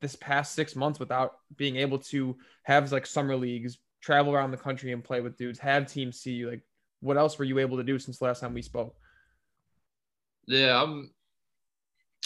[0.00, 4.56] this past six months without being able to have like summer leagues, travel around the
[4.56, 6.50] country and play with dudes, have teams see you?
[6.50, 6.62] Like,
[7.00, 8.94] what else were you able to do since last time we spoke?
[10.46, 11.10] Yeah, I'm.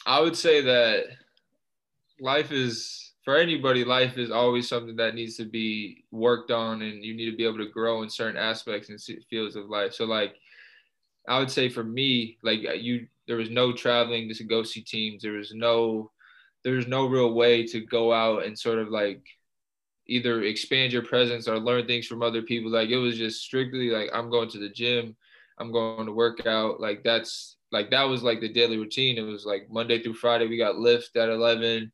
[0.06, 1.04] I would say that
[2.20, 3.84] life is for anybody.
[3.84, 7.44] Life is always something that needs to be worked on, and you need to be
[7.44, 9.92] able to grow in certain aspects and fields of life.
[9.92, 10.34] So, like,
[11.28, 14.82] I would say for me, like uh, you, there was no traveling to go see
[14.82, 15.22] teams.
[15.22, 16.10] There was no,
[16.64, 19.22] there was no real way to go out and sort of like
[20.06, 22.70] either expand your presence or learn things from other people.
[22.70, 25.16] Like it was just strictly like I'm going to the gym,
[25.58, 26.80] I'm going to work out.
[26.80, 29.18] Like that's like that was like the daily routine.
[29.18, 31.90] It was like Monday through Friday we got lift at 11.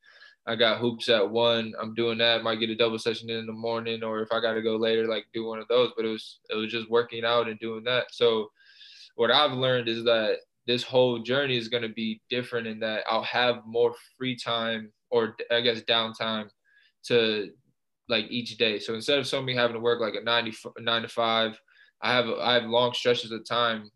[0.47, 1.75] I got hoops at one.
[1.79, 2.43] I'm doing that.
[2.43, 5.07] Might get a double session in the morning, or if I got to go later,
[5.07, 5.93] like do one of those.
[5.95, 8.07] But it was it was just working out and doing that.
[8.13, 8.51] So
[9.17, 13.03] what I've learned is that this whole journey is going to be different in that
[13.09, 16.49] I'll have more free time or I guess downtime
[17.05, 17.51] to
[18.09, 18.79] like each day.
[18.79, 21.61] So instead of somebody having to work like a 90, nine to five,
[22.01, 23.91] I have I have long stretches of time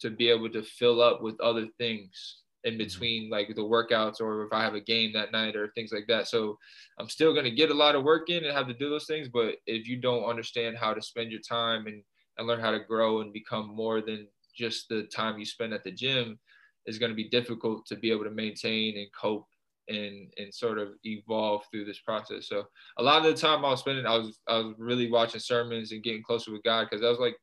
[0.00, 2.78] to be able to fill up with other things in mm-hmm.
[2.78, 6.06] between like the workouts or if I have a game that night or things like
[6.08, 6.28] that.
[6.28, 6.58] So
[6.98, 9.06] I'm still going to get a lot of work in and have to do those
[9.06, 9.28] things.
[9.28, 12.02] But if you don't understand how to spend your time and,
[12.38, 15.84] and learn how to grow and become more than just the time you spend at
[15.84, 16.38] the gym,
[16.84, 19.46] it's going to be difficult to be able to maintain and cope
[19.88, 22.48] and and sort of evolve through this process.
[22.48, 22.64] So
[22.98, 25.92] a lot of the time I was spending, I was I was really watching sermons
[25.92, 27.34] and getting closer with God because I was like,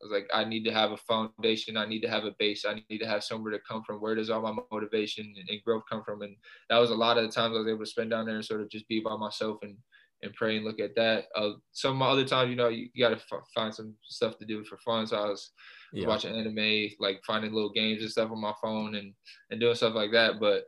[0.00, 2.64] I was like, I need to have a foundation, I need to have a base,
[2.64, 4.00] I need to have somewhere to come from.
[4.00, 6.22] Where does all my motivation and growth come from?
[6.22, 6.36] And
[6.70, 8.44] that was a lot of the times I was able to spend down there and
[8.44, 9.76] sort of just be by myself and
[10.22, 11.26] and pray and look at that.
[11.36, 14.44] Uh, some other times, you know, you, you got to f- find some stuff to
[14.44, 15.06] do for fun.
[15.06, 15.52] So I was,
[15.92, 16.06] yeah.
[16.06, 19.14] watching anime, like finding little games and stuff on my phone and
[19.50, 20.40] and doing stuff like that.
[20.40, 20.64] But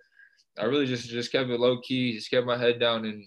[0.58, 3.24] I really just just kept it low key, just kept my head down and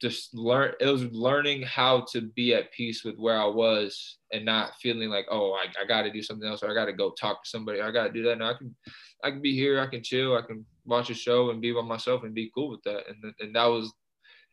[0.00, 4.44] just learn it was learning how to be at peace with where I was and
[4.44, 7.44] not feeling like, oh, I, I gotta do something else or I gotta go talk
[7.44, 7.80] to somebody.
[7.80, 8.38] I gotta do that.
[8.38, 8.74] No, I can
[9.22, 11.82] I can be here, I can chill, I can watch a show and be by
[11.82, 13.08] myself and be cool with that.
[13.08, 13.92] And and that was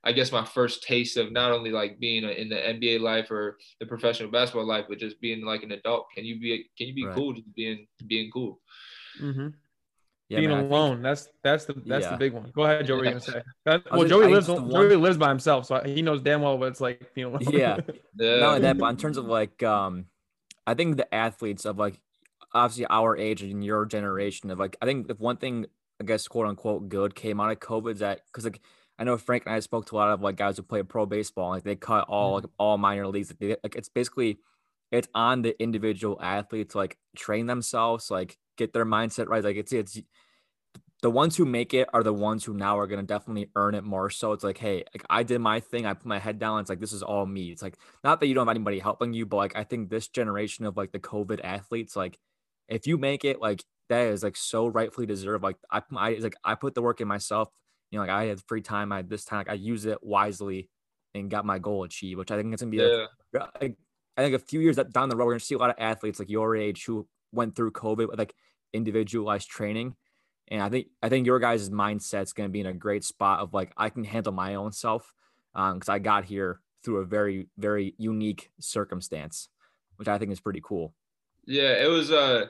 [0.04, 3.58] I guess my first taste of not only like being in the NBA life or
[3.80, 6.08] the professional basketball life, but just being like an adult.
[6.16, 7.16] Can you be can you be right.
[7.16, 8.62] cool just being being cool?
[9.20, 9.48] Mm-hmm.
[10.30, 10.92] Yeah, being man, alone.
[10.92, 12.12] Think, that's that's the that's yeah.
[12.12, 12.52] the big one.
[12.54, 13.06] Go ahead, Joey.
[13.06, 13.12] Yeah.
[13.12, 16.58] Gonna say that, well, Joey lives Joey lives by himself, so he knows damn well
[16.58, 17.12] what it's like.
[17.16, 17.40] You know.
[17.42, 17.78] yeah.
[18.16, 18.40] yeah.
[18.40, 20.06] Not only that, but in terms of like, um,
[20.68, 22.00] I think the athletes of like,
[22.54, 25.66] obviously our age and your generation of like, I think if one thing
[26.00, 28.62] I guess quote unquote good came out of COVID is that because like
[29.00, 31.06] I know Frank and I spoke to a lot of like guys who play pro
[31.06, 32.46] baseball, like they cut all mm-hmm.
[32.46, 33.32] like all minor leagues.
[33.32, 34.38] Like, they, like it's basically
[34.92, 39.44] it's on the individual athlete to like train themselves, like get their mindset right.
[39.44, 40.00] Like it's it's
[41.02, 43.84] the ones who make it are the ones who now are gonna definitely earn it
[43.84, 44.10] more.
[44.10, 46.60] So it's like, hey, like I did my thing, I put my head down.
[46.60, 47.52] It's like this is all me.
[47.52, 50.10] It's like not that you don't have anybody helping you, but like I think this
[50.10, 52.20] generation of like the COVID athletes, like
[52.68, 55.44] if you make it, like that is like so rightfully deserved.
[55.44, 57.50] Like I, I like I put the work in myself.
[57.92, 58.92] You know, like I had free time.
[58.92, 59.40] I had this time.
[59.40, 60.70] Like I use it wisely
[61.16, 63.48] and got my goal achieved, which I think it's gonna be yeah.
[63.62, 63.78] like
[64.18, 66.20] I think a few years down the road, we're gonna see a lot of athletes
[66.20, 68.34] like your age who went through COVID like
[68.74, 69.96] individualized training.
[70.50, 73.54] And I think I think your guys' mindset's gonna be in a great spot of
[73.54, 75.14] like I can handle my own self
[75.54, 79.50] because um, I got here through a very very unique circumstance,
[79.98, 80.94] which I think is pretty cool.
[81.46, 82.48] Yeah, it was uh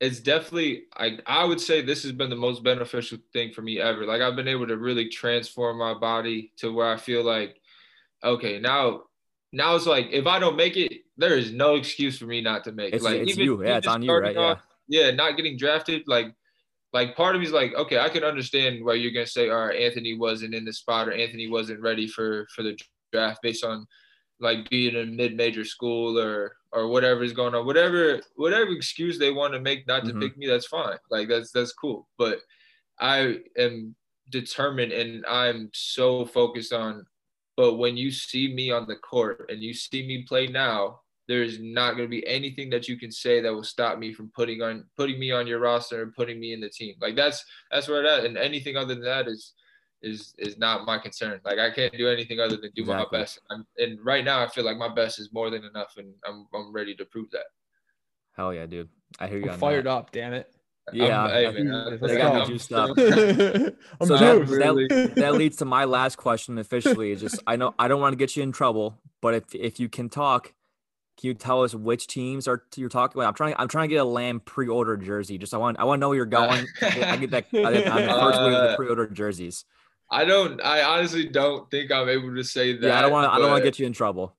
[0.00, 3.80] it's definitely I I would say this has been the most beneficial thing for me
[3.80, 4.06] ever.
[4.06, 7.60] Like I've been able to really transform my body to where I feel like
[8.22, 9.02] okay, now
[9.52, 12.64] now it's like if I don't make it, there is no excuse for me not
[12.64, 12.96] to make it.
[12.96, 14.36] It's, like it's even, you, yeah, it's on you, right?
[14.36, 14.67] Off, yeah.
[14.88, 16.34] Yeah, not getting drafted, like
[16.92, 19.66] like part of me is like, okay, I can understand why you're gonna say, all
[19.66, 22.78] right, Anthony wasn't in the spot or Anthony wasn't ready for for the
[23.12, 23.86] draft based on
[24.40, 29.32] like being in mid-major school or or whatever is going on, whatever whatever excuse they
[29.32, 30.20] want to make not to mm-hmm.
[30.20, 30.98] pick me, that's fine.
[31.10, 32.08] Like that's that's cool.
[32.18, 32.38] But
[33.00, 33.94] I am
[34.30, 37.06] determined and I'm so focused on
[37.58, 41.42] but when you see me on the court and you see me play now, there
[41.42, 44.32] is not going to be anything that you can say that will stop me from
[44.34, 46.94] putting on putting me on your roster and putting me in the team.
[47.00, 49.52] Like that's that's where that and anything other than that is
[50.02, 51.40] is is not my concern.
[51.44, 53.06] Like I can't do anything other than do exactly.
[53.12, 53.40] my best.
[53.50, 56.46] I'm, and right now I feel like my best is more than enough, and I'm
[56.54, 57.46] I'm ready to prove that.
[58.32, 58.88] Hell yeah, dude!
[59.20, 59.50] I hear you.
[59.50, 59.90] I'm fired that.
[59.90, 60.12] up.
[60.12, 60.50] Damn it.
[60.92, 62.90] Yeah, I'm, hey, I- man, Let's they got me I'm juiced up.
[62.90, 62.96] I'm
[64.06, 64.86] so that, Really?
[64.86, 67.10] that, that leads to my last question officially.
[67.10, 69.80] Is just I know I don't want to get you in trouble, but if if
[69.80, 70.54] you can talk,
[71.18, 73.28] can you tell us which teams are you're talking about?
[73.28, 75.36] I'm trying I'm trying to get a Lamb pre-order jersey.
[75.36, 76.64] Just I want I want to know where you're going.
[76.80, 79.64] I get that I get, I'm the first wave of the Uh, pre-order jerseys.
[80.10, 80.62] I don't.
[80.62, 82.86] I honestly don't think I'm able to say that.
[82.86, 84.36] Yeah, I don't want to I don't want to get you in trouble.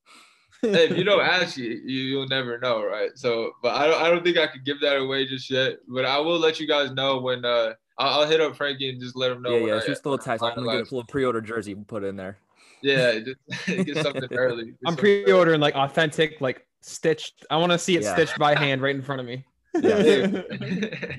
[0.62, 3.12] hey, if you don't ask, you, you you'll never know, right?
[3.16, 5.80] So, but I don't I don't think I could give that away just yet.
[5.88, 9.02] But I will let you guys know when uh I'll, I'll hit up Frankie and
[9.02, 9.52] just let him know.
[9.52, 9.76] yeah, when yeah.
[9.76, 10.44] I, Shoot still a when I text.
[10.44, 12.38] I'm gonna get a little pre-order jersey put in there.
[12.82, 14.66] Yeah, just get something early.
[14.66, 17.46] Get I'm something pre-ordering like authentic, like stitched.
[17.50, 18.14] I want to see it Yeah.
[18.14, 19.46] stitched by hand right in front of me.
[19.82, 20.42] Yeah.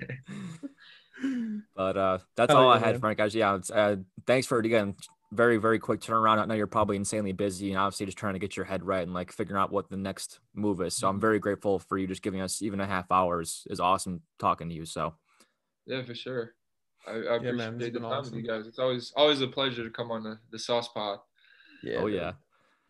[1.77, 3.01] But uh, that's Hell all I had, man.
[3.01, 3.19] Frank.
[3.19, 3.97] Guys, yeah, it's, uh,
[4.27, 4.95] thanks for again,
[5.33, 6.39] very very quick turnaround.
[6.39, 9.03] I know you're probably insanely busy and obviously just trying to get your head right
[9.03, 10.97] and like figuring out what the next move is.
[10.97, 11.17] So Mm-hmm.
[11.17, 13.67] I'm very grateful for you just giving us even a half hours.
[13.71, 14.85] is awesome talking to you.
[14.87, 15.15] So
[15.87, 16.55] yeah, for sure.
[17.07, 18.35] I, I Yeah, appreciate man, the time awesome.
[18.37, 18.67] with you guys.
[18.67, 21.19] It's always always a pleasure to come on the, the sauce pod.
[21.83, 21.99] Yeah.
[21.99, 22.33] Oh yeah,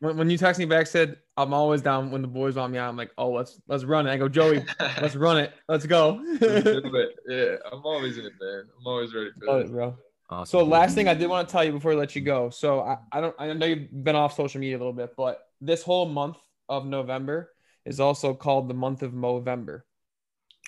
[0.01, 2.79] When, when you text me back, said I'm always down when the boys want me
[2.79, 2.89] out.
[2.89, 4.11] I'm like, oh, let's let's run it.
[4.13, 4.65] I go, Joey,
[5.01, 5.53] let's run it.
[5.69, 6.23] Let's go.
[6.41, 7.11] Let's do it.
[7.29, 8.65] Yeah, I'm always in, man.
[8.79, 9.97] I'm always ready for Love it, bro.
[10.31, 10.47] awesome.
[10.61, 12.51] So last thing I did want to tell you before I let you go.
[12.51, 15.41] So I, I don't I know you've been off social media a little bit, but
[15.61, 17.51] this whole month of November
[17.85, 19.83] is also called the month of Movember.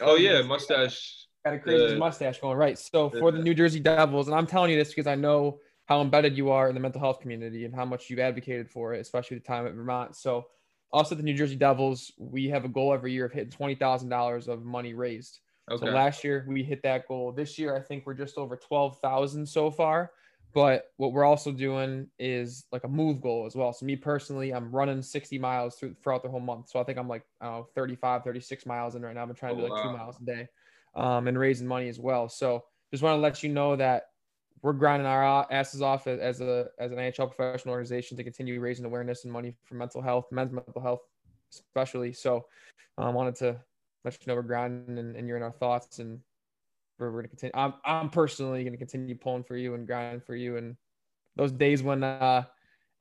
[0.00, 1.26] Oh yeah, mustache.
[1.44, 1.98] Got a crazy Yeah.
[1.98, 2.78] mustache going right.
[2.78, 5.58] So for the New Jersey Devils, and I'm telling you this because I know
[5.92, 8.94] how embedded you are in the mental health community and how much you've advocated for
[8.94, 10.16] it, especially the time at Vermont.
[10.16, 10.46] So
[10.90, 13.74] us at the New Jersey Devils, we have a goal every year of hitting twenty
[13.74, 15.40] thousand dollars of money raised.
[15.70, 15.84] Okay.
[15.84, 17.30] So last year we hit that goal.
[17.30, 20.12] This year I think we're just over twelve thousand so far.
[20.54, 23.74] But what we're also doing is like a move goal as well.
[23.74, 26.68] So me personally, I'm running 60 miles through, throughout the whole month.
[26.68, 29.22] So I think I'm like I know 35, 36 miles in right now.
[29.22, 30.48] I've been trying to Oh, do like two miles a day,
[30.94, 32.30] um, and raising money as well.
[32.30, 34.04] So just want to let you know that
[34.62, 38.84] we're grinding our asses off as, a as an NHL professional organization to continue raising
[38.84, 41.00] awareness and money for mental health, men's mental health,
[41.52, 42.12] especially.
[42.12, 42.46] So
[42.96, 43.56] I wanted to
[44.04, 46.20] let you know we're grinding and, and you're in our thoughts and
[46.98, 47.52] we're, we're gonna continue.
[47.54, 50.56] I'm I'm personally gonna continue pulling for you and grinding for you.
[50.56, 50.76] And
[51.36, 52.44] those days when uh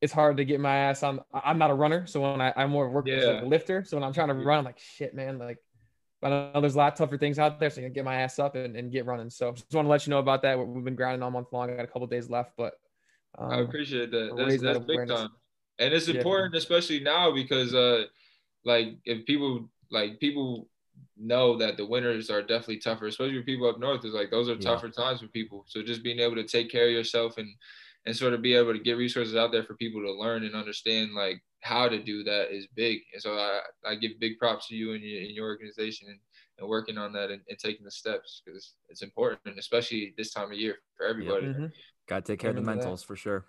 [0.02, 1.20] it's hard to get my ass on.
[1.32, 3.34] I'm not a runner, so when I, I'm more of a worker, Yeah.
[3.34, 3.84] like a lifter.
[3.84, 5.38] So when I'm trying to run, I'm like shit, man.
[5.38, 5.60] Like,
[6.24, 8.40] I know there's a lot tougher things out there, so I can get my ass
[8.40, 9.30] up and, and get running.
[9.30, 10.58] So just want to let you know about that.
[10.58, 11.70] We've been grinding all month long.
[11.72, 12.74] I got a couple days left, but
[13.38, 14.34] um, I appreciate that.
[14.38, 15.30] That's, that that's big time,
[15.80, 16.16] and it's Yeah.
[16.16, 18.06] important, especially now because, uh,
[18.66, 20.68] like if people like people
[21.18, 24.06] know that the winters are definitely tougher, especially for people up north.
[24.06, 24.72] Is like those are Yeah.
[24.72, 25.66] tougher times for people.
[25.68, 27.50] So just being able to take care of yourself and
[28.06, 30.56] and sort of be able to get resources out there for people to learn and
[30.56, 33.02] understand like how to do that is big.
[33.14, 36.20] And so I, I give big props to you and your, and your organization and,
[36.60, 40.32] and working on that and, and taking the steps because it's important, and especially this
[40.34, 41.72] time of year for everybody mhm,
[42.08, 42.90] Gotta take care of the Amen to that.
[42.90, 43.46] mentals for sure.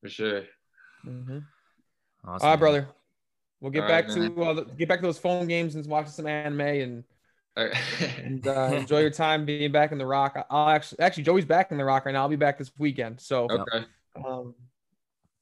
[0.00, 0.42] for sure.
[1.06, 1.44] mhm.
[2.24, 2.46] Awesome.
[2.46, 2.58] All right, man.
[2.58, 2.88] brother.
[3.60, 6.12] We'll get All back right, to uh, get back to those phone games and watching
[6.12, 7.04] some anime and
[7.56, 7.74] All right.
[8.24, 10.36] and uh, enjoy your time being back in the Rock.
[10.50, 12.22] I'll actually actually Joey's back in the Rock right now.
[12.22, 13.20] I'll be back this weekend.
[13.20, 13.86] So okay.
[14.24, 14.54] um,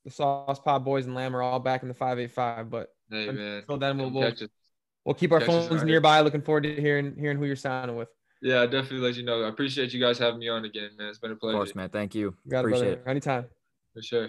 [0.07, 2.71] the Sauce Pod Boys and Lamb are all back in the five eight five.
[2.71, 3.59] But Hey man.
[3.59, 4.33] until then, we'll we'll,
[5.05, 6.21] we'll keep our catch phones out nearby.
[6.21, 8.09] Looking forward to hearing hearing who you're signing with.
[8.41, 9.43] Yeah, I definitely let you know.
[9.43, 11.09] I appreciate you guys having me on again, man.
[11.09, 11.57] It's been a pleasure.
[11.57, 11.89] Of course, man.
[11.89, 12.37] Thank you.
[12.45, 13.03] You got it, Appreciate brother.
[13.05, 13.11] it.
[13.11, 13.47] Anytime.
[13.93, 14.29] for sure.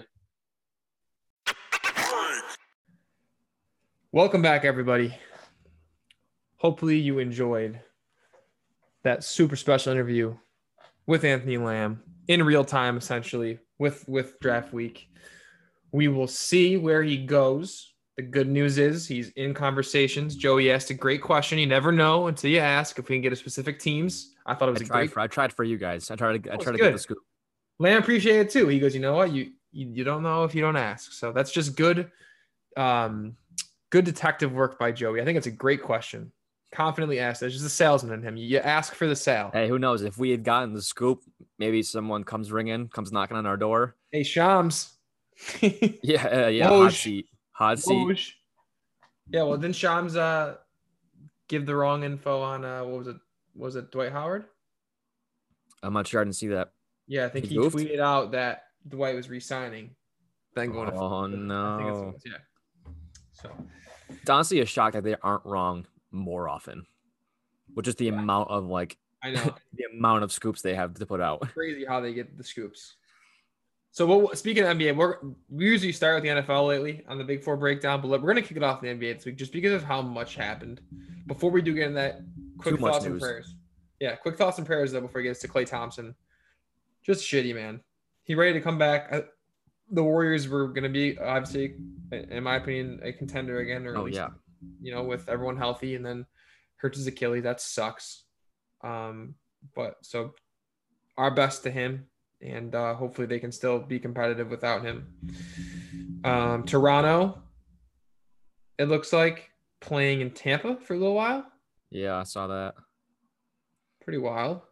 [4.10, 5.14] Welcome back, everybody.
[6.56, 7.78] Hopefully, you enjoyed
[9.04, 10.34] that super special interview
[11.06, 15.08] with Anthony Lamb in real time, essentially with with draft week.
[15.92, 17.92] We will see where he goes.
[18.16, 20.34] The good news is he's in conversations.
[20.34, 21.58] Joey asked a great question.
[21.58, 24.34] You never know until you ask if we can get a specific teams.
[24.44, 26.10] I thought it was I a great for I tried for you guys.
[26.10, 27.18] I tried to I tried to get the scoop.
[27.78, 28.66] Lamb appreciated it too.
[28.66, 31.12] He goes, you know what, you, you you don't know if you don't ask.
[31.12, 32.10] So that's just good,
[32.76, 33.36] um,
[33.90, 35.20] good detective work by Joey.
[35.20, 36.32] I think it's a great question.
[36.74, 37.42] Confidently asked.
[37.42, 38.36] It's just a salesman in him.
[38.36, 39.50] You ask for the sale.
[39.52, 40.02] Hey, who knows?
[40.02, 41.22] If we had gotten the scoop,
[41.58, 43.94] maybe someone comes ringing, comes knocking on our door.
[44.10, 44.97] Hey Shams.
[46.02, 46.68] Yeah, uh, yeah.
[46.68, 46.82] Woj.
[46.82, 47.26] Hot seat.
[47.52, 48.04] Hot seat.
[48.04, 48.32] Whoosh.
[49.30, 50.56] Yeah, well, didn't Shams uh
[51.48, 53.16] give the wrong info on uh what was it?
[53.54, 54.44] Was it Dwight Howard?
[55.82, 56.20] I'm not sure.
[56.20, 56.72] I didn't see that.
[57.06, 59.94] Yeah, I think He he, tweeted out that Dwight was resigning.
[60.54, 62.14] Then going to Oh I think it's- no!
[62.26, 62.90] yeah.
[63.32, 63.50] So
[64.10, 66.86] It's honestly a shock that they aren't wrong more often,
[67.74, 69.54] which is the amount of like I know.
[69.74, 71.40] the amount of scoops they have to put out.
[71.52, 72.96] crazy how they get the scoops.
[73.90, 75.16] So, what, speaking of NBA, we're,
[75.48, 78.36] we usually start with the NFL lately on the Big Four breakdown, but we're going
[78.36, 80.80] to kick it off in the NBA this week just because of how much happened.
[81.26, 82.20] Before we do get in that,
[82.58, 83.54] quick Too thoughts and prayers.
[84.00, 86.14] Yeah, quick thoughts and prayers though before he gets to Klay Thompson.
[87.02, 87.80] Just shitty, man.
[88.24, 89.12] He ready to come back.
[89.12, 89.24] I,
[89.90, 91.76] the Warriors were going to be obviously,
[92.12, 94.28] in my opinion, a contender again, or at Oh least, yeah.
[94.82, 96.26] you know, with everyone healthy, and then
[96.76, 97.42] hurts his Achilles.
[97.42, 98.24] That sucks.
[98.82, 99.34] Um,
[99.74, 100.34] but so
[101.16, 102.06] our best to him,
[102.40, 105.06] and uh, hopefully they can still be competitive without him.
[106.24, 107.42] Um, Toronto,
[108.78, 111.46] it looks like playing in Tampa for a little while.
[111.90, 112.74] Yeah, I saw that.
[114.02, 114.62] Pretty wild.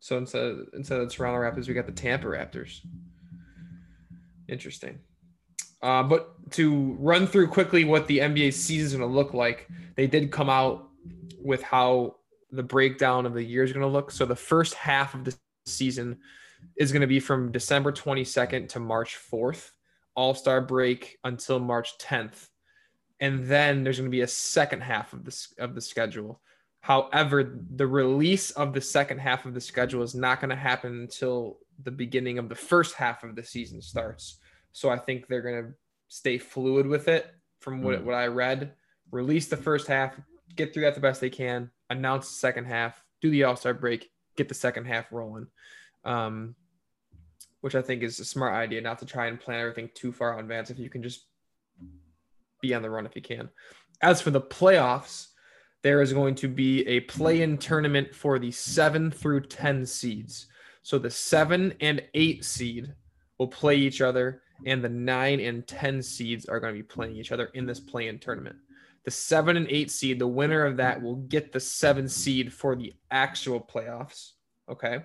[0.00, 2.80] So instead of, instead of the Toronto Raptors, we got the Tampa Raptors.
[4.48, 5.00] Interesting.
[5.82, 9.68] Uh, but to run through quickly what the NBA season is going to look like,
[9.96, 10.88] they did come out
[11.42, 12.16] with how
[12.50, 14.10] the breakdown of the year is going to look.
[14.10, 15.36] So the first half of the
[15.76, 16.18] season
[16.76, 19.70] is going to be from December 22nd to March 4th,
[20.14, 22.48] All Star break until March 10th,
[23.20, 26.40] and then there's going to be a second half of this of the schedule.
[26.80, 31.00] However, the release of the second half of the schedule is not going to happen
[31.00, 34.38] until the beginning of the first half of the season starts.
[34.72, 35.72] So I think they're going to
[36.08, 38.04] stay fluid with it from what, Mm.
[38.04, 38.74] what I read.
[39.10, 40.14] Release the first half,
[40.54, 43.74] get through that the best they can, announce the second half, do the all star
[43.74, 45.46] break, get the second half rolling.
[46.04, 46.54] Um,
[47.60, 50.34] which I think is a smart idea, not to try and plan everything too far
[50.34, 51.26] in advance if you can just
[52.60, 53.48] be on the run if you can.
[54.02, 55.28] As for the playoffs,
[55.82, 60.46] there is going to be a play in tournament for the seven through 10 seeds.
[60.82, 62.94] So the seven and eight seed
[63.38, 67.16] will play each other, and the nine and 10 seeds are going to be playing
[67.16, 68.56] each other in this play in tournament.
[69.06, 72.76] The seven and eight seed, the winner of that will get the seven seed for
[72.76, 74.32] the actual playoffs.
[74.68, 74.98] Okay.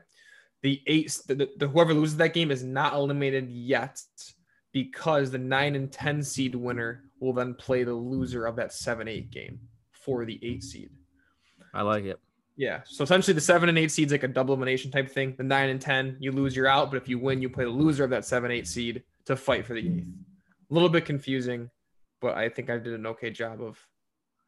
[0.63, 4.01] The eight, the, the, whoever loses that game is not eliminated yet
[4.73, 9.07] because the nine and 10 seed winner will then play the loser of that seven,
[9.07, 9.59] eight game
[9.91, 10.89] for the eight seed.
[11.73, 12.19] I like it.
[12.57, 12.81] Yeah.
[12.85, 15.35] So essentially, the seven and eight seeds like a double elimination type thing.
[15.37, 16.91] The nine and ten, you lose, you're out.
[16.91, 19.65] But if you win, you play the loser of that seven eight seed to fight
[19.65, 20.07] for the eighth.
[20.69, 21.69] A little bit confusing,
[22.19, 23.79] but I think I did an okay job of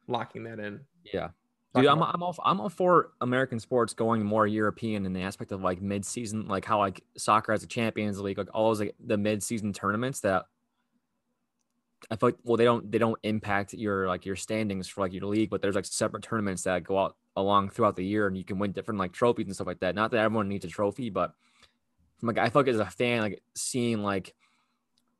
[0.06, 0.80] locking that in.
[1.04, 1.28] Yeah.
[1.74, 5.50] Dude, I'm, I'm all I'm all for American sports going more European in the aspect
[5.50, 8.78] of like mid season, like how like soccer has a Champions League, like all those
[8.78, 10.44] like the mid season tournaments that
[12.12, 15.12] I feel like well they don't they don't impact your like your standings for like
[15.12, 18.36] your league, but there's like separate tournaments that go out along throughout the year and
[18.36, 19.96] you can win different like trophies and stuff like that.
[19.96, 21.34] Not that everyone needs a trophy, but
[22.18, 24.32] from like I feel like as a fan, like seeing like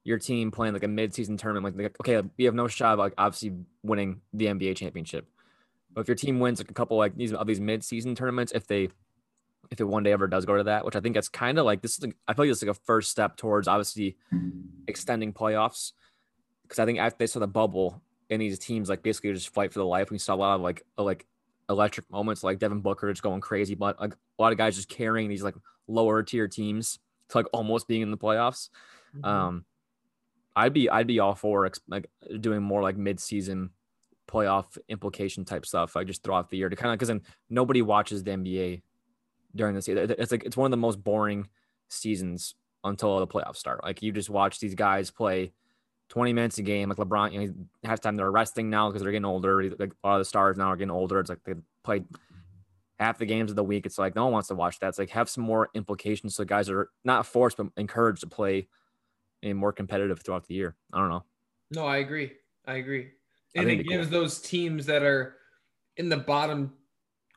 [0.05, 3.14] your team playing like a midseason tournament, like, okay, we have no shot of like
[3.18, 3.52] obviously
[3.82, 5.26] winning the NBA championship.
[5.92, 8.66] But if your team wins like a couple like these of these mid-season tournaments, if
[8.66, 8.90] they
[9.70, 11.64] if it one day ever does go to that, which I think that's kind of
[11.64, 14.16] like this is like, I feel like it's like a first step towards obviously
[14.86, 15.92] extending playoffs.
[16.62, 19.72] Because I think after they saw the bubble and these teams like basically just fight
[19.72, 21.26] for the life, we saw a lot of like uh, like
[21.70, 24.88] electric moments like Devin Booker just going crazy, but like a lot of guys just
[24.88, 25.55] carrying these like
[25.86, 26.98] lower tier teams
[27.30, 28.68] to like almost being in the playoffs.
[29.16, 29.24] Mm-hmm.
[29.24, 29.64] Um,
[30.57, 32.09] I'd be I'd be all for ex- like
[32.40, 33.70] doing more like mid season
[34.28, 35.94] playoff implication type stuff.
[35.94, 38.82] like just throughout the year to kind of because then nobody watches the NBA
[39.55, 40.14] during the season.
[40.18, 41.48] It's like it's one of the most boring
[41.88, 43.82] seasons until the playoffs start.
[43.82, 45.52] Like you just watch these guys play
[46.11, 46.88] 20 minutes a game.
[46.88, 49.62] Like LeBron, you know, halftime they're resting now because they're getting older.
[49.62, 51.18] Like a lot of the stars now are getting older.
[51.20, 52.05] It's like they played
[52.98, 53.86] half the games of the week.
[53.86, 54.88] It's like no one wants to watch that.
[54.88, 58.68] It's like have some more implications so guys are not forced but encouraged to play
[59.45, 60.74] and more competitive throughout the year.
[60.92, 61.24] I don't know.
[61.70, 62.32] No, I agree.
[62.66, 63.11] I agree.
[63.55, 65.36] And think it gives those teams that are
[65.97, 66.72] in the bottom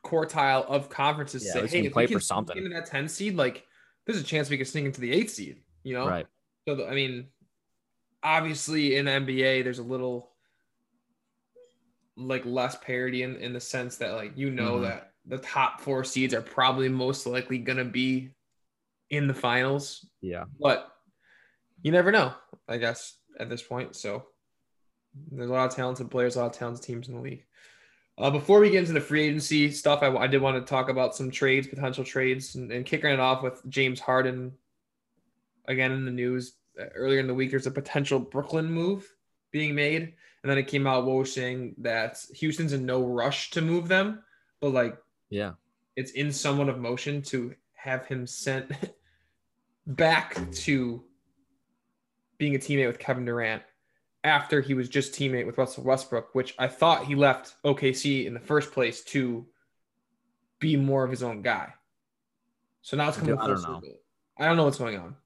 [0.04, 2.86] quartile of conferences Yeah, say, hey, if play we for can sneak something." into that
[2.86, 3.64] 10 seed, like
[4.06, 6.08] there's a chance we could sneak into the eighth seed, you know?
[6.08, 6.26] Right.
[6.66, 7.28] So, the, I mean,
[8.22, 10.32] obviously in the NBA, there's a little
[12.16, 14.82] like less parity in, in the sense that like you know Mhm.
[14.82, 18.30] that the top four seeds are probably most likely gonna be
[19.10, 20.44] in the finals, Yeah.
[20.58, 20.92] but
[21.82, 22.32] you never know,
[22.68, 23.96] I guess, at this point.
[23.96, 24.24] So
[25.30, 27.44] there's a lot of talented players, a lot of talented teams in the league.
[28.18, 30.88] Uh, before we get into the free agency stuff, I, I did want to talk
[30.88, 34.52] about some trades, potential trades, and, and kicking it off with James Harden.
[35.66, 39.06] Again, in the news uh, earlier in the week, there's a potential Brooklyn move
[39.52, 40.02] being made,
[40.42, 44.22] and then it came out Woj saying that Houston's in no rush to move them,
[44.60, 44.98] but like
[45.30, 45.52] Yeah.
[45.94, 48.72] it's in somewhat of motion to have him sent
[49.86, 51.04] back to
[52.38, 53.62] being a teammate with Kevin Durant
[54.24, 58.34] after he was just teammate with Russell Westbrook, which I thought he left OKC in
[58.34, 59.46] the first place to
[60.60, 61.74] be more of his own guy.
[62.82, 63.82] So now it's coming Dude, I don't know.
[64.38, 65.16] I don't know what's going on.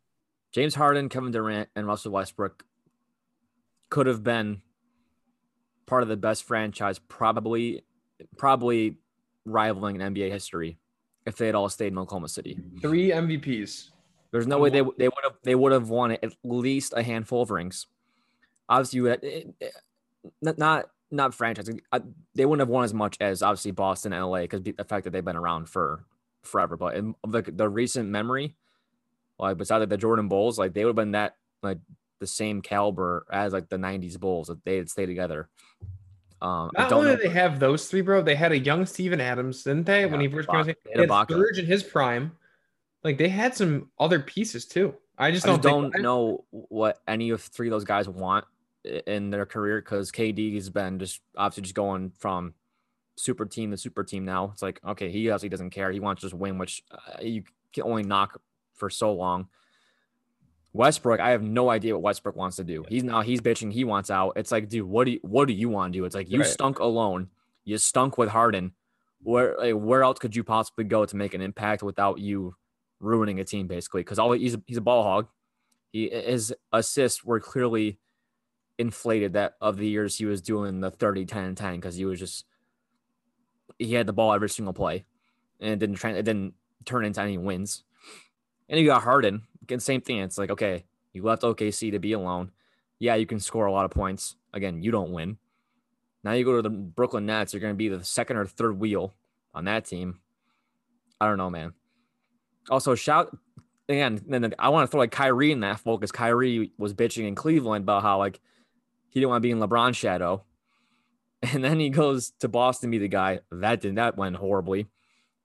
[0.53, 2.65] James Harden, Kevin Durant, and Russell Westbrook
[3.89, 4.63] could have been
[5.87, 7.85] part of the best franchise, probably,
[8.37, 8.97] probably
[9.45, 10.79] rivaling in NBA history
[11.27, 12.59] if they had all stayed in Oklahoma City.
[12.81, 13.91] Three MVPs.
[14.33, 17.43] There's no way they they would have they would have won at least a handful
[17.43, 17.87] of rings.
[18.69, 19.73] Obviously, you had, it, it,
[20.41, 21.69] not not not franchise.
[21.93, 22.01] uh,
[22.35, 25.11] They wouldn't have won as much as obviously Boston and LA because the fact that
[25.11, 26.07] they've been around for
[26.43, 26.79] forever.
[26.79, 28.57] But in the, the recent memory,
[29.39, 31.79] like besides like the Jordan Bulls, like they would have been that like
[32.19, 35.51] the same caliber as like the '90s Bulls if they had stayed together.
[36.41, 39.21] Um, I Not only did they have those three, bro, they had a young Steven
[39.21, 40.07] Adams, didn't they?
[40.07, 42.33] when he first came, out, they They had had in his prime.
[43.05, 44.95] Like they had some other pieces too.
[45.19, 48.45] I just I don't, just don't know what any of three of those guys want
[48.85, 52.55] in their career because KD has been just obviously just going from
[53.17, 54.51] super team to super team now.
[54.53, 55.93] It's like, okay, he obviously doesn't care.
[55.93, 58.41] He wants to just win, which uh, you can only knock
[58.75, 59.49] for so long.
[60.73, 62.85] Westbrook, I have no idea what Westbrook wants to do.
[62.89, 63.73] He's now he's bitching.
[63.73, 64.33] He wants out.
[64.37, 66.05] It's like, dude, what do you what do you want to do?
[66.05, 66.49] It's like you Right.
[66.49, 67.29] stunk alone.
[67.65, 68.73] You stunk with Harden.
[69.23, 72.57] Where like, where else could you possibly go to make an impact without you
[73.03, 74.01] ruining a team basically?
[74.01, 75.29] Because all he's a, he's a ball hog.
[75.93, 77.99] He his assists were clearly
[78.79, 82.19] inflated that of the years he was doing the 30 10 10 because he was
[82.19, 82.47] just
[83.79, 85.05] he had the ball every single play
[85.61, 87.85] and it didn't try it didn't turn into any wins.
[88.69, 90.19] And you got Harden, again, same thing.
[90.19, 92.51] It's like, okay, you left OKC to be alone.
[92.99, 94.37] Yeah, you can score a lot of points.
[94.55, 95.37] Again, you don't win.
[96.25, 98.79] Now you go to the Brooklyn Nets, you're going to be the second or third
[98.79, 99.15] wheel
[99.55, 100.21] on that team.
[101.21, 101.75] I don't know, man.
[102.71, 103.37] Also, shout
[103.89, 104.21] again.
[104.27, 107.35] Then I want to throw like Kyrie in that fold because Kyrie was bitching in
[107.35, 108.41] Cleveland about how like
[109.11, 110.45] he didn't want to be in LeBron's shadow,
[111.43, 113.97] and then he goes to Boston to be the guy that didn't.
[113.97, 114.87] that went horribly.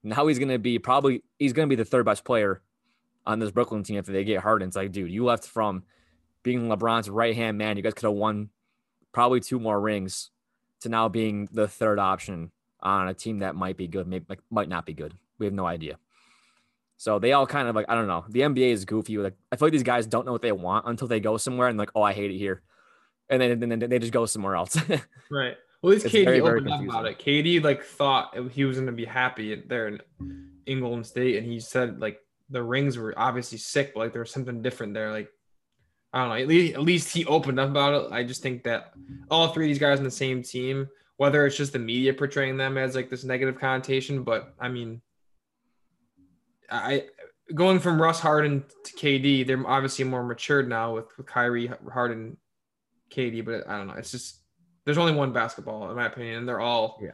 [0.03, 2.61] Now he's gonna be probably he's gonna be the third best player
[3.25, 4.69] on this Brooklyn team after they get Harden.
[4.69, 5.83] It's like, dude, you left from
[6.43, 7.75] being LeBron's right hand man.
[7.75, 8.49] You guys could have won
[9.11, 10.29] probably two more rings
[10.81, 12.51] to now being the third option
[12.81, 15.13] on a team that might be good, maybe like, might not be good.
[15.39, 15.97] We have no idea.
[16.97, 18.25] So they all kind of like I don't know.
[18.27, 19.17] The NBA is goofy.
[19.17, 21.67] Like I feel like these guys don't know what they want until they go somewhere
[21.67, 22.63] and like, oh, I hate it here,
[23.29, 24.77] and then then, then they just go somewhere else.
[25.29, 25.55] Right.
[25.81, 27.19] Well, at least KD very, very opened up about it.
[27.19, 29.99] KD like thought he was going to be happy there
[30.65, 32.19] in Golden State, and he said like
[32.49, 35.11] the rings were obviously sick, but like there was something different there.
[35.11, 35.29] Like
[36.13, 36.35] I don't know.
[36.35, 38.11] At least, at least he opened up about it.
[38.11, 38.93] I just think that
[39.29, 40.87] all three of these guys on the same team,
[41.17, 45.01] whether it's just the media portraying them as like this negative connotation, but I mean,
[46.69, 47.05] I
[47.55, 52.37] going from Russ Harden to KD, they're obviously more matured now with with Kyrie Harden,
[53.11, 53.43] KD.
[53.45, 53.93] But I don't know.
[53.93, 54.39] It's just
[54.85, 57.11] there's only one basketball in my opinion, and they're all Yeah.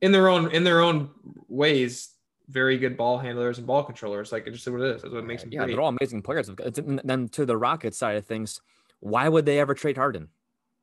[0.00, 1.10] in their own in their own
[1.48, 2.14] ways
[2.48, 4.32] very good ball handlers and ball controllers.
[4.32, 5.02] Like it's just what it is.
[5.02, 5.72] That's what makes them yeah, great.
[5.72, 6.48] they're all amazing players.
[6.48, 8.62] And Then to the Rockets side of things,
[9.00, 10.28] why would they ever trade Harden?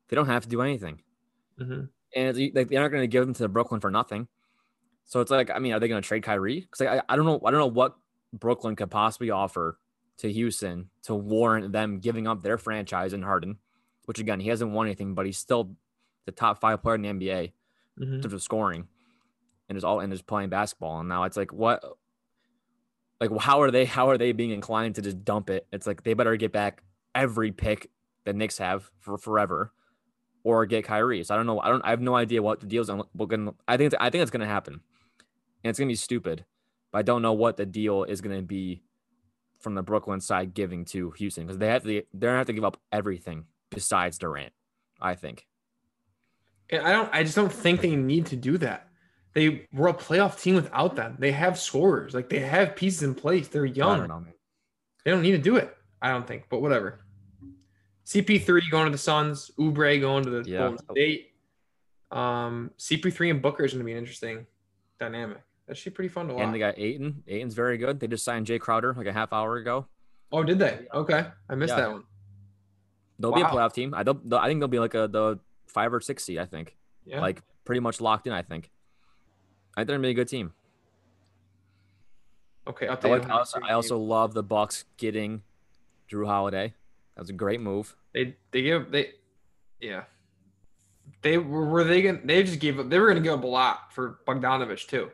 [0.08, 1.02] They don't have to do anything.
[1.60, 1.88] Mhm.
[2.14, 4.28] and like they're not going to give him to Brooklyn for nothing.
[5.06, 6.60] So it's like, I mean, are they going to trade Kyrie?
[6.60, 7.96] Because I, I don't know, I don't know what
[8.32, 9.78] Brooklyn could possibly offer
[10.18, 13.58] to Houston to warrant them giving up their franchise in Harden,
[14.06, 15.76] which again he hasn't won anything, but he's still
[16.24, 17.52] the top five player in the NBA
[18.00, 18.22] in Mhm.
[18.22, 18.88] terms of scoring,
[19.68, 20.98] and is all and is playing basketball.
[21.00, 21.84] And now it's like, what,
[23.20, 23.84] like how are they?
[23.84, 25.66] How are they being inclined to just dump it?
[25.72, 26.82] It's like they better get back
[27.14, 27.90] every pick
[28.24, 29.72] that Knicks have for forever
[30.44, 31.24] or get Kyrie.
[31.24, 31.60] So I don't know.
[31.60, 31.82] I don't.
[31.84, 32.90] I have no idea what the deal's.
[33.14, 33.54] We're gonna.
[33.68, 33.94] I think.
[34.00, 34.80] I think it's gonna happen,
[35.64, 36.44] and it's gonna be stupid.
[36.92, 38.82] But I don't know what the deal is gonna be
[39.60, 42.02] from the Brooklyn side giving to Houston because they have to.
[42.14, 44.52] They're gonna have to give up everything besides Durant.
[45.00, 45.46] I think.
[46.70, 47.10] And I don't.
[47.12, 48.88] I just don't think they need to do that.
[49.34, 51.16] They were a playoff team without them.
[51.18, 52.14] They have scorers.
[52.14, 53.48] Like they have pieces in place.
[53.48, 53.98] They're I young.
[53.98, 54.20] don't know.
[54.20, 54.32] Man.
[55.04, 55.76] They don't need to do it.
[56.00, 56.44] I don't think.
[56.48, 57.00] But whatever.
[58.06, 59.50] CP3 going to the Suns.
[59.58, 60.58] Oubre going to the Yeah.
[60.58, 61.32] Golden State.
[62.10, 64.46] Um, CP3 and Booker is going to be an interesting
[64.98, 65.38] dynamic.
[65.66, 66.42] That's actually pretty fun to watch.
[66.44, 67.22] And they got Ayton.
[67.26, 67.98] Ayton's very good.
[68.00, 69.86] They just signed Jae Crowder like a half hour ago.
[70.32, 70.86] oh, did they?
[70.94, 71.80] Okay, I missed Yeah.
[71.80, 72.04] that one.
[73.18, 73.94] They'll be a playoff team.
[73.94, 76.38] I they'll- I think they'll be like a the five or six seed.
[76.38, 77.20] I think Yeah.
[77.20, 78.32] like pretty much locked in.
[78.32, 78.70] I think.
[79.76, 80.52] I think they're gonna be a good team.
[82.66, 82.88] okay.
[82.88, 85.42] I, like, I also I also love the Bucks getting
[86.10, 86.74] Jrue Holiday.
[87.14, 87.96] That was a great move.
[88.12, 89.12] They they give they
[89.80, 90.04] yeah.
[91.22, 93.48] They were were they gonna they just gave up they were gonna give up a
[93.48, 95.10] lot for Bogdanovich too.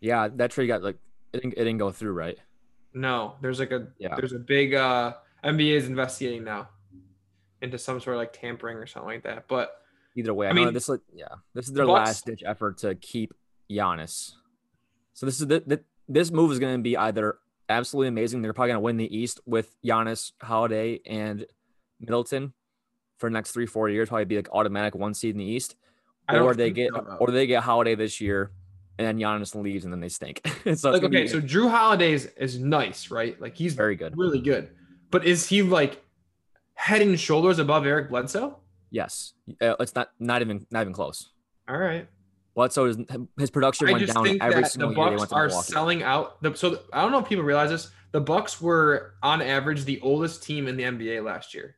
[0.00, 0.98] Yeah, that trade got like
[1.32, 2.38] it didn't, it didn't go through right.
[2.92, 4.16] No, there's like a Yeah.
[4.16, 6.68] there's a big uh NBA is investigating now
[7.62, 9.46] into some sort of like tampering or something like that.
[9.48, 9.70] But
[10.16, 12.94] Either way, I, I mean, this like yeah this is their last ditch effort to
[12.96, 13.32] keep
[13.70, 14.32] Giannis.
[15.14, 17.38] So this is the, the this move is going to be either
[17.68, 18.42] absolutely amazing.
[18.42, 21.46] They're probably going to win the East with Giannis, Holiday, and
[22.00, 22.52] Middleton
[23.20, 24.08] for the next three four years.
[24.08, 25.76] Probably be like automatic one seed in the East.
[26.28, 28.52] Or they get so, or they get Holiday this year,
[28.98, 30.40] and then Giannis leaves, and then they stink.
[30.76, 33.40] so Like okay, so Jrue Holiday is, is nice, right?
[33.40, 34.16] Like he's very good.
[34.16, 34.70] really good,
[35.10, 36.02] but is he like
[36.74, 38.58] head and shoulders above Eric Bledsoe?
[38.90, 41.30] Yes, uh, it's not not even not even close.
[41.68, 42.08] All right.
[42.54, 42.98] Bledsoe is
[43.38, 45.46] his production I went down every that the single year they Bucks went to are
[45.46, 45.72] Milwaukee.
[45.72, 46.42] selling out.
[46.42, 47.90] The, so I don't know if people realize this.
[48.12, 51.76] The Bucks were on average the oldest team in the NBA last year.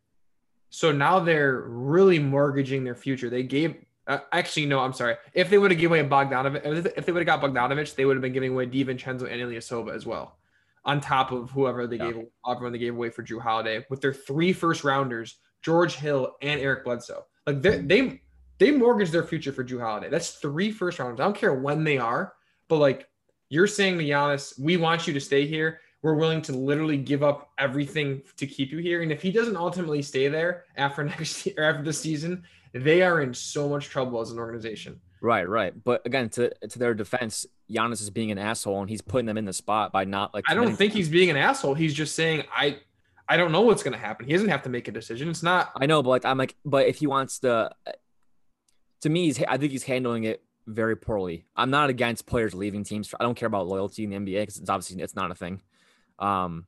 [0.75, 3.29] So now they're really mortgaging their future.
[3.29, 5.17] They gave uh, actually no, I'm sorry.
[5.35, 8.17] If they would have given away Bogdanovich, if they would have got Bogdanovich, they would
[8.17, 10.39] have been giving away DiVincenzo and Ilyasova as well,
[10.87, 12.11] on top of whoever they Yeah.
[12.13, 16.35] gave everyone they gave away for Jrue Holiday with their three first rounders, George Hill
[16.41, 17.27] and Eric Bledsoe.
[17.47, 18.23] Like they they
[18.59, 20.09] they mortgaged their future for Jrue Holiday.
[20.09, 21.21] That's three first rounders.
[21.21, 22.33] I don't care when they are,
[22.69, 23.09] but like
[23.51, 25.81] you're saying to Giannis, we want you to stay here.
[26.03, 29.03] We're willing to literally give up everything to keep you here.
[29.03, 32.43] And if he doesn't ultimately stay there after next year, after the season,
[32.73, 35.01] they are in so much trouble as an organization.
[35.21, 35.73] Right, right.
[35.85, 39.39] But again, to to their defense, Giannis is being an asshole, and he's putting them
[39.39, 40.45] in the spot by not like.
[40.49, 41.75] I don't think he's being an asshole.
[41.75, 42.79] He's just saying, I
[43.29, 44.27] I don't know what's gonna happen.
[44.27, 45.29] He doesn't have to make a decision.
[45.29, 47.71] It's not I know, but like I'm like, but if he wants to,
[49.03, 51.45] to me, he's I think he's handling it very poorly.
[51.55, 53.15] I'm not against players leaving teams.
[53.19, 55.61] I don't care about loyalty in the NBA because it's obviously it's not a thing.
[56.23, 56.67] Um,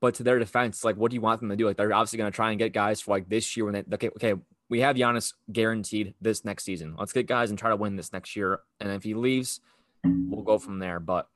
[0.00, 1.66] but to their defense, like, what do you want them to do?
[1.66, 3.84] Like, they're obviously going to try and get guys for like this year when they
[3.94, 4.34] okay, okay,
[4.68, 6.96] we have Giannis guaranteed this next season.
[6.98, 8.60] Let's get guys and try to win this next year.
[8.80, 9.60] And if he leaves,
[10.04, 10.98] we'll go from there.
[10.98, 11.28] But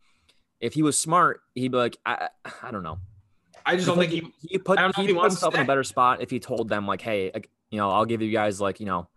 [0.61, 2.29] if he was smart, he'd be like, I,
[2.63, 2.99] I- don't know.
[3.65, 5.61] I just don't think he he put I don't know he he put himself in
[5.61, 8.31] a better spot if he told them like, hey, like, you know, I'll give you
[8.31, 9.09] guys like you know,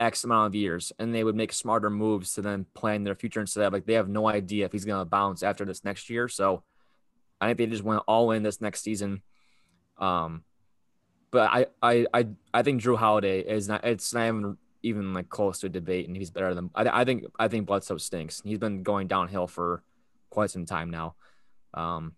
[0.00, 3.40] X amount of years, and they would make smarter moves to then plan their future
[3.40, 6.26] instead of like they have no idea if he's gonna bounce after this next year.
[6.26, 6.62] So
[7.42, 9.20] I think they just went all in this next season.
[9.98, 10.44] Um,
[11.32, 13.84] but I I I I think Jrue Holiday is not.
[13.84, 17.00] It's not even even like close to a debate, and he's better than I.
[17.00, 18.42] I think I think Bledsoe stinks.
[18.44, 19.82] He's been going downhill for
[20.30, 21.16] quite some time now.
[21.74, 22.12] Um,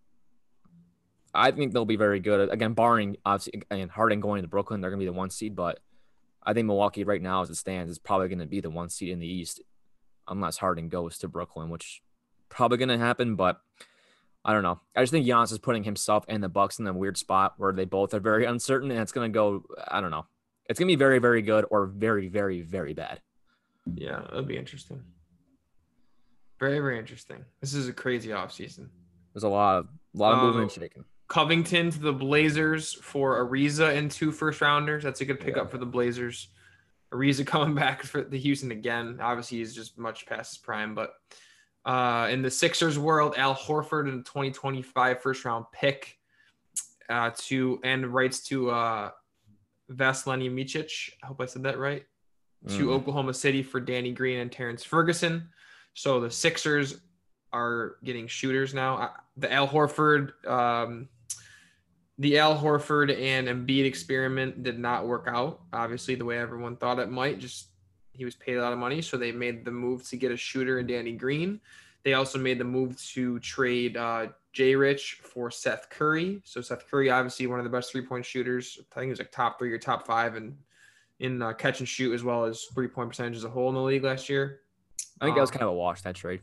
[1.33, 2.51] I think they'll be very good.
[2.51, 5.57] Again, barring obviously and Harden going to Brooklyn, they're gonna be the one seed.
[5.57, 5.81] But
[6.43, 9.09] I think Milwaukee right now, as it stands, is probably gonna be the one seed
[9.09, 9.62] in the East,
[10.29, 12.03] unless Harden goes to Brooklyn, which
[12.51, 13.37] probably gonna happen.
[13.37, 13.61] But
[14.45, 14.80] I don't know.
[14.95, 17.72] I just think Giannis is putting himself and the Bucks in a weird spot where
[17.72, 19.64] they both are very uncertain, and it's gonna go.
[19.88, 20.26] I don't know.
[20.68, 23.20] It's gonna be very, very good or very, very, very bad.
[23.95, 25.03] Yeah, that'd be interesting.
[26.61, 27.45] Very, very interesting.
[27.61, 28.88] This is a crazy offseason.
[29.32, 30.74] There's a lot of a lot of um, moving and Oh.
[30.74, 31.05] shaking.
[31.26, 35.03] Covington to the Blazers for Ariza and two first rounders.
[35.03, 35.70] That's a good pickup Yeah.
[35.70, 36.49] for the Blazers.
[37.12, 39.18] Ariza coming back for the Houston again.
[39.20, 40.95] Obviously, he's just much past his prime.
[40.95, 41.14] But
[41.85, 46.18] uh, in the Sixers world, Al Horford in the 2025 first round pick
[47.09, 49.11] uh, to and rights to uh,
[49.93, 51.11] Vasilani Micic.
[51.22, 52.05] I hope I said that right.
[52.68, 52.93] To Mm.
[52.93, 55.51] Oklahoma City for Danny Green and Terrence Ferguson.
[55.93, 57.01] So the Sixers
[57.53, 58.97] are getting shooters now.
[58.97, 61.09] Uh, The Al Horford, um,
[62.18, 65.61] the Al Horford and Embiid experiment did not work out.
[65.74, 67.39] Obviously, the way everyone thought it might.
[67.39, 67.66] Just
[68.15, 70.37] he was paid a lot of money, so they made the move to get a
[70.37, 71.61] shooter in Danny Green.
[72.05, 76.41] They also made the move to trade uh, Jay Rich for Seth Curry.
[76.45, 78.79] So Seth Curry, obviously one of the best three point shooters.
[78.93, 80.57] I think he was like top three or top five in
[81.21, 83.75] in uh, catch and shoot as well as three point percentage as a whole in
[83.75, 84.61] the league last year.
[85.21, 86.41] I think that was Um, kind of a wash that trade.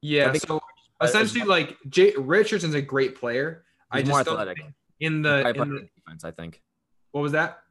[0.00, 0.60] Yeah, so
[1.02, 3.64] essentially, like Jay Richardson's a great player.
[3.90, 4.58] I just more athletic.
[5.00, 6.62] in the, in the defense, I think.
[7.12, 7.62] what was that?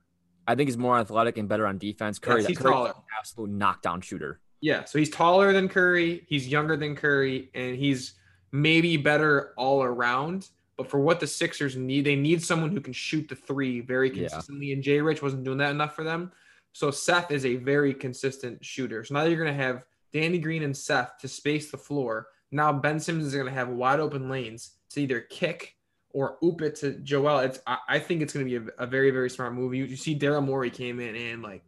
[0.48, 2.20] I think he's more athletic and better on defense.
[2.20, 2.90] Curry, Yes, he's Curry's taller.
[2.90, 4.40] an absolute knockdown shooter.
[4.62, 8.14] Yeah, so he's taller than Curry, he's younger than Curry, and he's
[8.52, 10.50] maybe better all around.
[10.78, 14.10] But for what the Sixers need, they need someone who can shoot the three very
[14.10, 14.28] Yeah.
[14.28, 14.74] consistently.
[14.74, 16.32] And Jay Rich wasn't doing that enough for them.
[16.74, 19.04] So Seth is a very consistent shooter.
[19.04, 22.28] So now you're going to have Danny Green and Seth to space the floor.
[22.52, 25.75] Now Ben Simmons is going to have wide open lanes to either kick
[26.16, 27.40] or oop it to Joel.
[27.40, 29.76] It's I, I think it's going to be a, a very very smart move.
[29.76, 31.62] You, you see Daryl Morey came in and like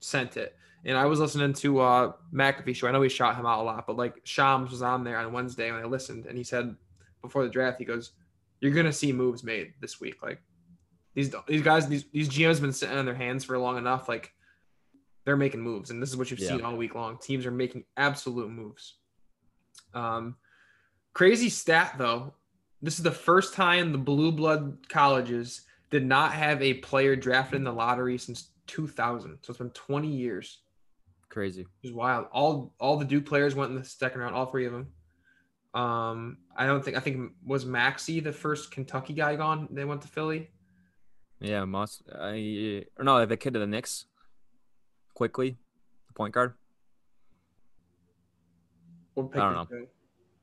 [0.00, 0.54] sent it.
[0.84, 2.86] And I was listening to uh McAfee show.
[2.86, 5.32] I know we shot him out a lot, but like Shams was on there on
[5.32, 6.76] Wednesday when I listened, and he said
[7.22, 8.12] before the draft, he goes,
[8.60, 10.22] "You're gonna see moves made this week.
[10.22, 10.40] Like
[11.14, 14.06] these these guys, these these GMs been sitting on their hands for long enough.
[14.08, 14.32] Like
[15.24, 16.48] they're making moves, and this is what you've Yeah.
[16.50, 17.18] seen all week long.
[17.18, 18.96] Teams are making absolute moves.
[19.94, 20.36] Um,
[21.14, 22.34] crazy stat though.
[22.80, 27.56] This is the first time the blue blood colleges did not have a player drafted
[27.56, 29.38] in the lottery since 2000.
[29.42, 30.60] So it's been 20 years.
[31.28, 31.62] Crazy.
[31.62, 32.26] It was wild.
[32.32, 34.88] All all the Duke players went in the second round, all three of them.
[35.74, 39.68] Um, I don't think I think was Maxey the first Kentucky guy gone.
[39.70, 40.50] They went to Philly.
[41.40, 42.02] Yeah, Moss.
[42.12, 44.06] I or no, the kid to the Knicks.
[45.14, 45.58] Quickley,
[46.06, 46.54] the point guard.
[49.16, 49.86] Pick I don't know.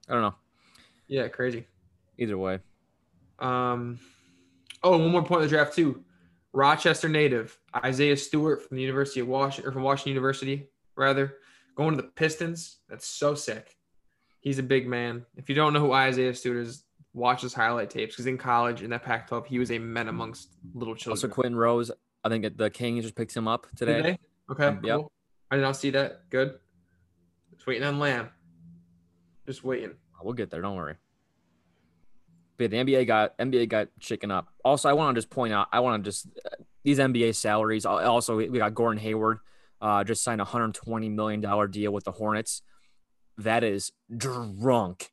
[0.09, 0.35] I don't know.
[1.07, 1.65] Yeah, crazy.
[2.17, 2.59] Either way,
[3.39, 3.99] Um,
[4.83, 6.03] oh, one more point in the draft too.
[6.53, 11.35] Rochester native Isaiah Stewart from the University of Washington, or from Washington University, rather,
[11.75, 12.77] going to the Pistons.
[12.87, 13.75] That's so sick.
[14.39, 15.25] He's a big man.
[15.35, 18.81] If you don't know who Isaiah Stewart is, watch his highlight tapes because in college
[18.83, 21.17] in that Pac-12, he was a man amongst little children.
[21.17, 21.27] also.
[21.27, 21.91] Quinton Rose.
[22.23, 24.17] I think the Kings just picked him up Did today.
[24.49, 24.97] Okay, Um, yep.
[24.97, 25.11] cool.
[25.51, 26.29] I did not see that.
[26.29, 26.57] Good.
[27.53, 28.29] Just waiting on Lamb.
[29.45, 29.91] Just waiting.
[30.23, 30.61] We'll get there.
[30.61, 30.95] Don't worry.
[32.57, 34.47] But yeah, the NBA got NBA got shaken up.
[34.63, 35.67] Also, I want to just point out.
[35.71, 36.27] I want to just
[36.83, 37.85] these NBA salaries.
[37.85, 39.39] Also, we got Gordon Hayward,
[39.81, 42.61] uh, just signed a hundred twenty million dollar deal with the Hornets.
[43.37, 45.11] That is drunk,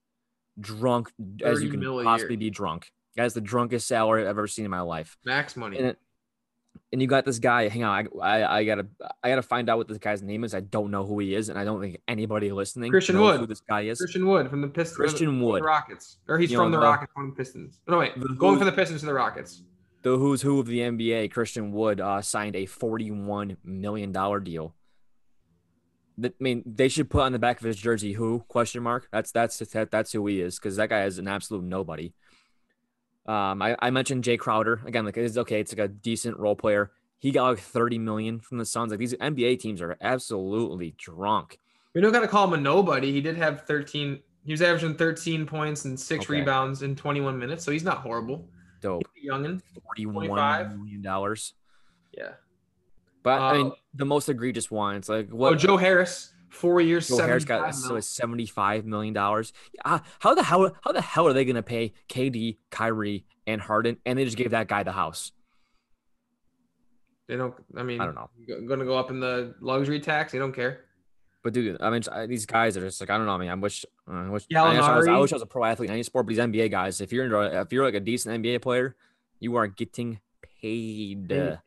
[0.58, 1.10] drunk
[1.44, 2.92] as you can possibly be drunk.
[3.16, 5.16] That is the drunkest salary I've ever seen in my life.
[5.24, 5.78] Max money.
[5.78, 5.96] And
[6.92, 7.68] and you got this guy.
[7.68, 8.86] Hang on, I, I I gotta
[9.22, 10.54] I gotta find out what this guy's name is.
[10.54, 13.40] I don't know who he is, and I don't think anybody listening Christian knows Wood.
[13.40, 13.98] who this guy is.
[13.98, 14.96] Christian Wood from the Pistons.
[14.96, 15.64] Christian from the Wood.
[15.64, 16.18] Rockets.
[16.28, 17.80] Or he's You from the Rockets, from the Pistons.
[17.88, 18.12] No, wait.
[18.20, 19.62] The Going who- from the Pistons to the Rockets.
[20.02, 24.74] the who's who of the NBA, Christian Wood, uh, signed a forty-one million dollar deal.
[26.22, 29.08] I mean, they should put on the back of his jersey "Who?" question mark.
[29.10, 32.12] That's that's that, that's who he is because that guy is an absolute nobody.
[33.26, 35.04] Um, I, I mentioned Jae Crowder again.
[35.04, 36.90] Like it's okay, it's like a decent role player.
[37.20, 38.90] He got like thirty million from the Suns.
[38.90, 41.58] Like these NBA teams are absolutely drunk.
[41.94, 43.12] We don't got to call him a nobody.
[43.12, 44.18] He did have 13.
[44.44, 46.38] He was averaging 13 points and six Okay.
[46.40, 48.48] rebounds in 21 minutes, so he's not horrible.
[48.80, 49.60] Dope, youngin.
[49.84, 50.76] forty-one 25?
[50.78, 51.52] million dollars.
[52.16, 52.30] Yeah.
[53.22, 54.96] But I mean, Uh, the most egregious one.
[54.96, 59.14] It's like what Oh, Joe Harris, four years, Joe Harris got so it's seventy-five million
[59.14, 59.52] dollars.
[59.84, 60.74] Uh, how the hell?
[60.82, 64.50] How the hell are they gonna pay KD, Kyrie, and Harden, and they just gave
[64.50, 65.32] that guy the house?
[67.28, 67.54] They don't.
[67.76, 68.28] I mean, I don't know.
[68.46, 70.32] Going to go up in the luxury tax.
[70.32, 70.84] They don't care.
[71.42, 73.32] But dude, I mean, these guys are just like I don't know.
[73.32, 75.46] I mean, I wish, I wish, I, wish I, was, I wish I was a
[75.46, 76.26] pro athlete in any sport.
[76.26, 78.96] But these NBA guys, if you're into- if you're like a decent NBA player,
[79.40, 80.20] you are getting
[80.60, 81.28] paid.
[81.28, 81.58] Paid.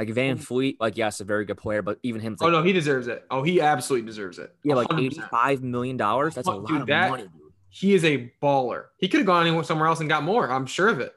[0.00, 0.44] Like Van mm-hmm.
[0.44, 3.06] Fleet, like yes, a very good player, but even him, it's Oh no, he deserves
[3.06, 3.26] it.
[3.30, 4.50] Oh, he absolutely deserves it.
[4.64, 5.04] yeah, like 100%.
[5.04, 6.36] eighty-five million dollars.
[6.36, 7.32] That's a lot dude, of that- money, dude.
[7.68, 8.84] He is a baller.
[8.96, 10.50] He could have gone anywhere somewhere else and got more.
[10.50, 11.12] I'm sure of it.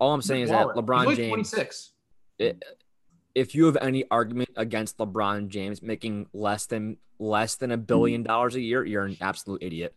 [0.00, 1.28] All I'm saying is that LeBron James.
[1.28, 1.92] 26.
[2.40, 2.64] it,
[3.36, 7.84] if you have any argument against LeBron James making less than less than a mm-hmm.
[7.84, 9.94] billion dollars a year, you're an absolute idiot.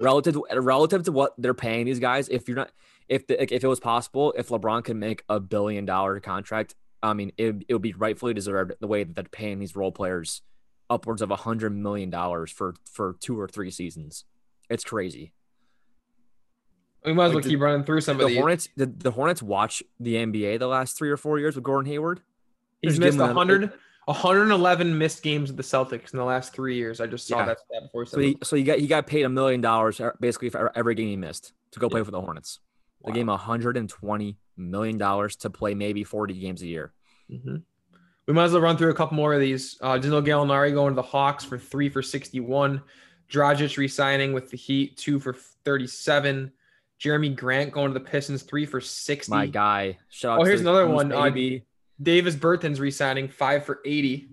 [0.00, 2.70] Relative to, relative to what they're paying these guys, if you're not,
[3.06, 7.14] if the, if it was possible, if LeBron could make a billion dollar contract, I
[7.14, 10.42] mean, it, it would be rightfully deserved the way that they're paying these role players
[10.88, 14.24] upwards of a hundred million dollars for for two or three seasons.
[14.68, 15.32] It's crazy.
[17.04, 18.36] We might as well keep running through some of The.
[18.36, 21.90] Hornets, the, the Hornets watch the NBA the last three or four years with Gordon
[21.90, 22.20] Hayward.
[22.82, 23.72] He's Just missed a- 100,
[24.04, 27.00] 111 missed games with the Celtics in the last three years.
[27.00, 27.46] I just saw Yeah.
[27.46, 28.04] that stat before.
[28.04, 31.08] So he, so he got he got paid a million dollars basically for every game
[31.08, 32.60] he missed to go play for the Hornets.
[33.04, 33.14] They Wow.
[33.14, 36.92] gave him 120 million dollars to play maybe 40 games a year.
[37.30, 37.56] hmm
[38.26, 39.78] We might as well run through a couple more of these.
[39.80, 42.82] Uh, Dino Gallinari going to the Hawks for three for 61.
[43.30, 45.32] Dragic re-signing with the Heat, two for
[45.64, 46.52] 37.
[47.00, 49.30] Jerami Grant going to the Pistons, three for 60.
[49.30, 49.98] My guy.
[50.10, 51.12] Shout out Oh, here's another one.
[51.12, 51.30] Uh.
[52.02, 54.28] Davis Bertans re-signing, five for 80.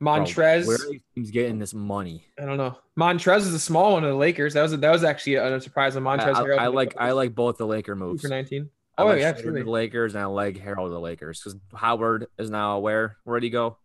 [0.00, 0.66] Bro, Montrez.
[0.66, 2.24] where are these teams getting this money?
[2.40, 2.78] I don't know.
[2.98, 4.54] Montrez is a small one of the Lakers.
[4.54, 6.34] That was that was actually a surprise on Montrez.
[6.34, 8.22] I- Harrell I like I like both the Laker Two moves.
[8.22, 8.70] for 19.
[8.96, 12.26] I Oh like yeah, Schroeder the Lakers and I like Harrell the Lakers because Howard
[12.38, 13.16] is now aware.
[13.24, 13.76] Where'd he go?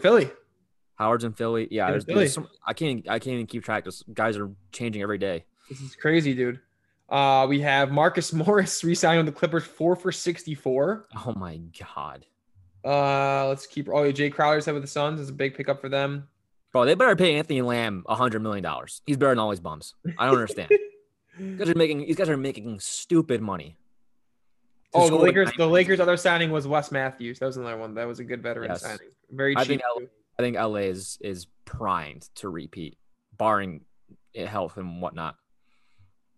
[0.00, 0.30] Philly.
[0.96, 1.68] Howard's in Philly.
[1.70, 2.18] Yeah, In there's, Philly.
[2.20, 3.84] there's some, I can't I can't even keep track.
[3.84, 5.44] This guys are changing every day.
[5.68, 6.60] This is crazy, dude.
[7.08, 11.06] Uh, we have Marcus Morris re-signing with the Clippers, four for 64.
[11.26, 11.60] Oh my
[11.94, 12.24] god,
[12.84, 13.88] Uh, let's keep.
[13.88, 16.28] Oh, Jae Crowder's head with the Suns is a big pickup for them.
[16.72, 16.84] bro!
[16.84, 19.00] They better pay Anthony Lamb a hundred million dollars.
[19.06, 19.94] He's better than all these bums.
[20.18, 20.68] I don't understand.
[21.38, 23.76] These guys are making these guys are making stupid money.
[24.92, 25.50] Oh, the Lakers.
[25.56, 25.66] The.
[25.66, 27.38] Lakers' other signing was Wes Matthews.
[27.40, 27.94] That was another one.
[27.94, 28.82] That was a good veteran Yes.
[28.82, 29.08] signing.
[29.30, 29.68] Very I cheap.
[29.68, 30.06] think L-
[30.38, 32.96] I think LA is is primed to repeat,
[33.36, 33.80] barring
[34.36, 35.36] health and whatnot.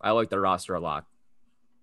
[0.01, 1.05] I like their roster a lot.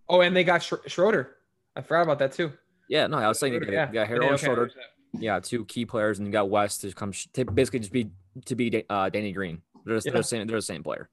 [0.09, 1.35] Oh, and they got Sch- Schroeder.
[1.75, 2.53] I forgot about that too.
[2.89, 3.87] Yeah, no, I was saying you got, Yeah.
[3.87, 4.45] you got Harrell Yeah, okay.
[4.45, 4.71] Schroeder.
[5.19, 8.09] Yeah, two key players, and you got West to come sh- to basically just be
[8.45, 9.61] to be uh, Danny Green.
[9.85, 10.47] They're, just, they're the same.
[10.47, 11.09] They're the same player.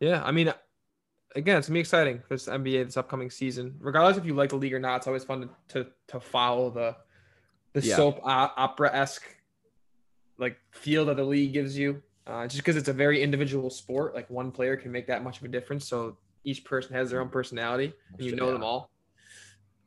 [0.00, 0.52] Yeah, I mean,
[1.36, 3.74] again, it's gonna be exciting for this NBA this upcoming season.
[3.80, 6.70] Regardless if you like the league or not, it's always fun to to, to follow
[6.70, 6.96] the
[7.74, 7.96] the Yeah.
[7.96, 9.24] soap opera esque
[10.38, 12.02] like feel that the league gives you.
[12.26, 15.38] Uh, just because it's a very individual sport, like one player can make that much
[15.38, 15.86] of a difference.
[15.86, 18.90] So each person has their own personality, and you know them all.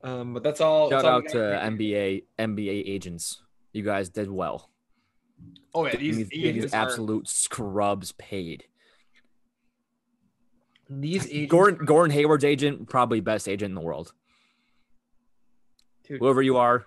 [0.03, 0.89] Um, but that's all.
[0.89, 1.37] Shout that's all out we to.
[1.37, 3.41] NBA NBA agents.
[3.73, 4.69] You guys did well.
[5.73, 8.63] Oh yeah, These, these these agents are, absolute scrubs paid.
[10.89, 11.51] these agents.
[11.51, 14.13] Gordon Gordon Hayward's agent, probably best agent in the world.
[16.07, 16.85] Dude, Whoever you are,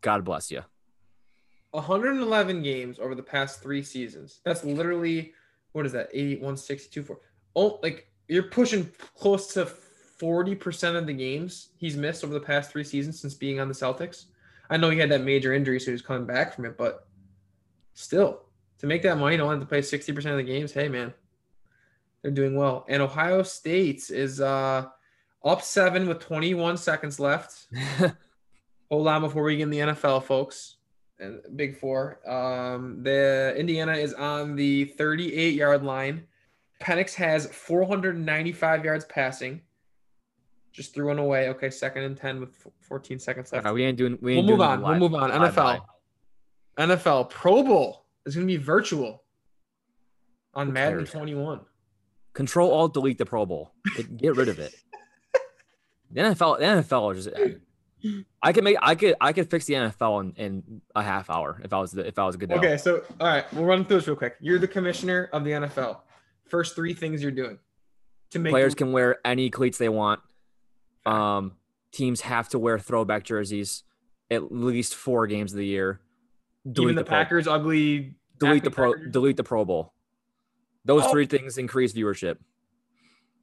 [0.00, 0.62] God bless you.
[1.72, 4.40] 111 games over the past three seasons.
[4.44, 5.32] That's literally
[5.72, 6.08] what is that?
[6.12, 7.18] 81, 62, 4.
[7.56, 9.66] Oh, like you're pushing close to
[10.20, 13.74] 40% of the games he's missed over the past three seasons since being on the
[13.74, 14.26] Celtics.
[14.70, 17.06] I know he had that major injury, so he's coming back from it, but
[17.94, 18.42] still,
[18.78, 20.72] to make that money, don't have to play 60% of the games.
[20.72, 21.12] Hey, man,
[22.22, 22.84] they're doing well.
[22.88, 24.86] And Ohio State is uh,
[25.44, 27.66] up seven with 21 seconds left.
[28.90, 30.76] Hold on before we get in the NFL, folks.
[31.18, 32.18] And Big Four.
[32.28, 36.26] Um, the Indiana is on the 38 yard line.
[36.82, 39.60] Penix has 495 yards passing.
[40.74, 41.48] Just threw one away.
[41.50, 43.72] Okay, second and 10 with f- 14 seconds left.
[43.72, 44.18] We ain't doing.
[44.20, 44.82] We we'll ain't move on.
[44.82, 45.30] We'll move on.
[45.30, 45.56] NFL.
[45.56, 45.80] live.
[46.76, 49.22] NFL Pro Bowl is going to be virtual
[50.52, 51.10] on Who Madden cares?
[51.12, 51.60] 21.
[52.32, 53.72] Control Alt Delete the Pro Bowl.
[53.96, 54.74] Get, get rid of it.
[56.10, 56.58] The NFL.
[56.58, 57.36] The NFL is just.
[58.42, 58.76] I could make.
[58.82, 59.14] I could.
[59.20, 62.18] I could fix the NFL in, in a half hour if I was the, if
[62.18, 62.50] I was a good.
[62.52, 64.34] Okay, so all right, we'll run through this real quick.
[64.40, 66.00] You're the commissioner of the NFL.
[66.48, 67.58] First three things you're doing
[68.32, 70.20] to make Players the- can wear any cleats they want.
[71.06, 71.52] Um,
[71.92, 73.82] teams have to wear throwback jerseys
[74.30, 76.00] at least four games of the year.
[76.66, 78.16] even the, Pro- Packers ugly.
[78.38, 78.92] delete the pro.
[78.94, 79.12] Packers.
[79.12, 79.92] Delete the Pro Bowl.
[80.84, 81.10] Those Oh.
[81.12, 82.38] three things increase viewership.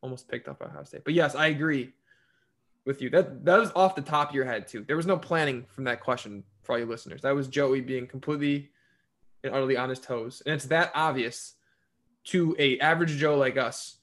[0.02, 1.04] almost picked up Ohio State.
[1.06, 1.94] But yes, I agree
[2.86, 3.12] with you.
[3.12, 4.84] That that was off the top of your head too.
[4.88, 7.22] There was no planning from that question for all you listeners.
[7.22, 8.72] That was Joey being completely
[9.44, 10.42] and utterly on his toes.
[10.46, 11.54] And it's that obvious
[12.26, 13.98] to a average Joe like us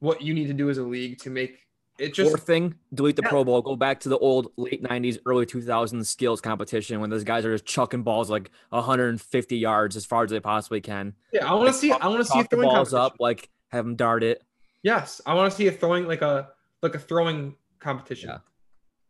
[0.00, 1.58] what you need to do as a league to make
[2.02, 3.28] it just Fourth thing, delete the Yeah.
[3.30, 3.62] Pro Bowl.
[3.62, 7.52] Go back to the old late '90s, early 2000s skills competition when those guys are
[7.52, 11.14] just chucking balls like 150 yards as far as they possibly can.
[11.32, 11.50] yeah.
[11.50, 14.22] I want to see I want to see throwing balls up, like have them dart
[14.22, 14.42] it.
[14.82, 16.50] Yes, I want to see a throwing like a
[16.82, 18.30] like a throwing competition.
[18.30, 18.38] Yeah.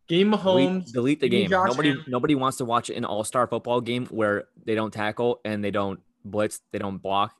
[0.09, 0.93] Game Delete, Mahomes.
[0.93, 1.49] delete the game.
[1.49, 2.05] Josh Nobody, Allen.
[2.09, 6.01] nobody wants to watch an All-Star football game where they don't tackle and they don't
[6.25, 7.35] blitz, they don't block.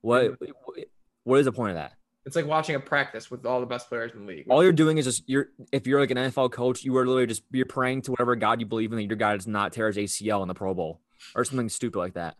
[0.00, 0.40] What?
[0.40, 0.80] Mm-hmm.
[1.24, 1.92] What is the point of that?
[2.26, 4.46] It's like watching a practice with all the best players in the league.
[4.50, 5.48] All you're doing is just you're.
[5.72, 8.60] If you're like an NFL coach, you are literally just you're praying to whatever God
[8.60, 11.00] you believe in that your guy does not tear his ACL in the Pro Bowl
[11.34, 12.36] or something stupid like that.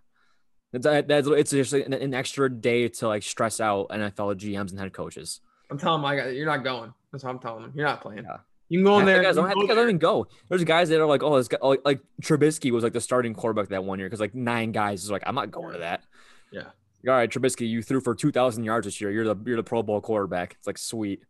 [0.72, 4.78] That's, that's it's just an, an extra day to like stress out NFL GMs and
[4.78, 5.40] head coaches.
[5.70, 6.92] I'm telling my guy, you're not going.
[7.10, 7.72] That's what I'm telling him.
[7.74, 8.24] You're not playing.
[8.24, 8.38] Yeah.
[8.68, 9.20] You can go in there.
[9.20, 10.28] guys you don't, can half the go don't even go.
[10.48, 13.34] There's guys that are like, oh, this guy, like, like Trubisky was like the starting
[13.34, 16.04] quarterback that one year because like nine guys is like, I'm not going to that.
[16.52, 16.68] Yeah.
[17.06, 19.10] All right, Trubisky, you threw for two thousand yards this year.
[19.10, 20.54] You're the you're the Pro Bowl quarterback.
[20.58, 21.22] It's like sweet.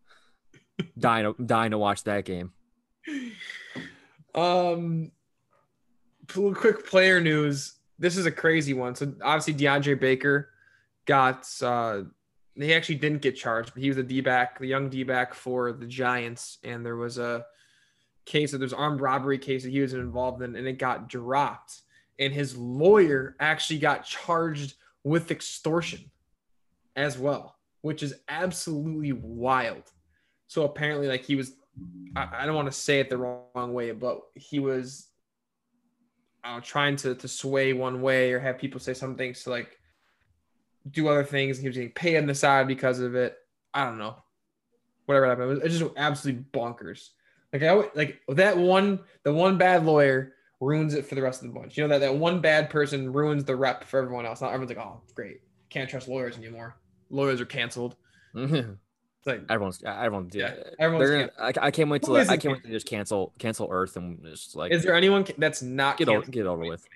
[0.99, 2.53] dying to, dying to watch that game.
[4.35, 5.13] Um,
[6.29, 7.75] quick player news.
[7.99, 8.95] This is a crazy one.
[8.95, 10.51] So obviously DeAndre Baker
[11.07, 11.49] got.
[11.63, 12.03] uh
[12.55, 15.35] He actually didn't get charged, but he was a D back, the young D back
[15.35, 17.45] for the Giants, and there was a
[18.25, 21.83] case of there's armed robbery case that he was involved in, and it got dropped.
[22.19, 24.75] And his lawyer actually got charged
[25.05, 26.11] with extortion
[26.97, 29.85] as well, which is absolutely wild.
[30.47, 31.53] So apparently, like he was
[32.17, 35.09] I, I don't want to say it the wrong way, but he was
[36.45, 39.79] uh, trying to to sway one way or have people say some things to like
[40.91, 41.59] do other things.
[41.59, 43.37] He was getting paid on the side because of it.
[43.73, 44.17] I don't know.
[45.07, 47.11] Whatever happened, it was it's just absolutely bonkers.
[47.53, 51.53] Like I like that one, the one bad lawyer ruins it for the rest of
[51.53, 51.77] the bunch.
[51.77, 54.41] You know that that one bad person ruins the rep for everyone else.
[54.41, 55.41] Not everyone's like, oh, great,
[55.71, 56.77] can't trust lawyers anymore.
[57.11, 57.97] Lawyers are canceled.
[58.35, 58.73] Mm-hmm.
[59.19, 60.63] It's like everyone's everyone's Yeah, yeah.
[60.79, 63.33] everyone's gonna, I, I can't wait Who to I isn't can't wait to just cancel
[63.39, 66.87] cancel Earth and just like Is there anyone that's not get over get over with.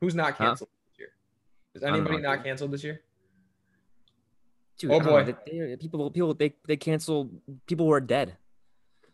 [0.00, 0.46] Who's not Huh?
[0.46, 1.08] canceled this year?
[1.74, 3.02] Is anybody not canceled this year?
[4.78, 5.36] Dude, Oh, I don't know, boy.
[5.46, 7.30] they- they- people people they they cancel
[7.66, 8.36] people who are dead.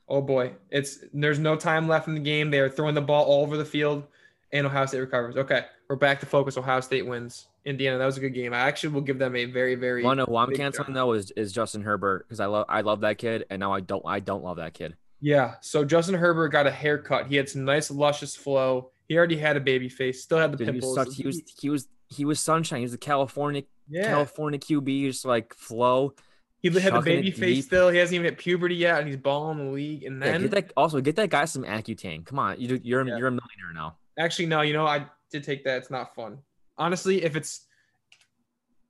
[0.09, 2.51] Oh boy, it's there's no time left in the game.
[2.51, 4.05] They are throwing the ball all over the field,
[4.53, 5.37] and Ohio State recovers.
[5.37, 6.57] Okay, we're back to focus.
[6.57, 7.49] Ohio State wins.
[7.65, 8.55] Indiana, that was a good game.
[8.55, 10.05] I actually will give them a very, very.
[10.05, 10.95] One who I'm canceling job.
[10.95, 13.81] though is, is Justin Herbert because I love I love that kid and now I
[13.81, 14.97] don't I don't love that kid.
[15.21, 15.55] Yeah.
[15.61, 17.27] So Justin Herbert got a haircut.
[17.27, 18.91] He had some nice luscious flow.
[19.09, 20.23] He already had a baby face.
[20.23, 21.17] Still had the Dude, he was pimples.
[21.17, 22.79] he was he was he was sunshine.
[22.79, 24.09] He was the California yeah.
[24.09, 26.15] California QB, just like flow.
[26.63, 27.65] He had the baby face deep.
[27.65, 27.89] still.
[27.91, 30.05] He hasn't even hit puberty yet, and he's balling the league.
[30.05, 32.25] And Yeah, then get that also get that guy some Accutane.
[32.25, 33.17] Come on, you, you're Yeah.
[33.19, 33.97] you're a millionaire now.
[34.19, 34.63] Actually, no.
[34.63, 35.79] You know, I did take that.
[35.79, 36.39] It's not fun.
[36.79, 37.67] Honestly, if it's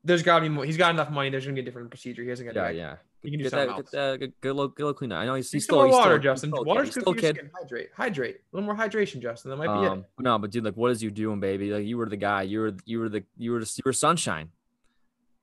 [0.05, 0.65] there's got to be more.
[0.65, 1.31] He's got enough money.
[1.31, 2.23] There's gonna be a different procedure.
[2.23, 2.75] He hasn't got.
[2.75, 2.97] Yeah, yeah.
[3.23, 3.91] You can do Get something that, else.
[3.91, 5.11] get that, good, good, little, good little clean.
[5.11, 6.51] I know he's, he's more still, he's water, still, Justin.
[6.51, 7.37] He's still, Water's good still for your kid.
[7.39, 7.51] skin.
[7.61, 8.37] Hydrate, hydrate.
[8.37, 9.51] A little more hydration, Justin.
[9.51, 11.73] That might be Um, no, but dude, like, what is you doing, baby?
[11.73, 12.43] Like, you were the guy.
[12.43, 14.51] You were, you were the, you were, just, you were sunshine.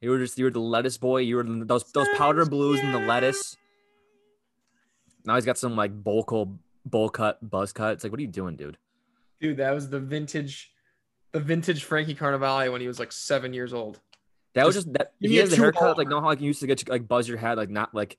[0.03, 1.19] You were just, you were the lettuce boy.
[1.19, 3.55] You were those, those powder blues and the lettuce.
[5.23, 6.49] Now he's got some like bowl cut,
[6.85, 7.93] bowl cut, buzz cut.
[7.93, 8.77] It's like, what are you doing, dude?
[9.39, 10.73] Dude, that was the vintage,
[11.31, 14.01] the vintage Frankie Carnivale when he was like seven years old.
[14.55, 15.13] That was Just just that.
[15.21, 17.07] He a has the haircut, like know how like you used to get to, like
[17.07, 18.17] buzz your head, like not like,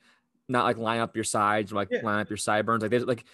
[0.49, 2.01] not like line up your sides, or like Yeah.
[2.03, 3.27] line up your sideburns, like they like,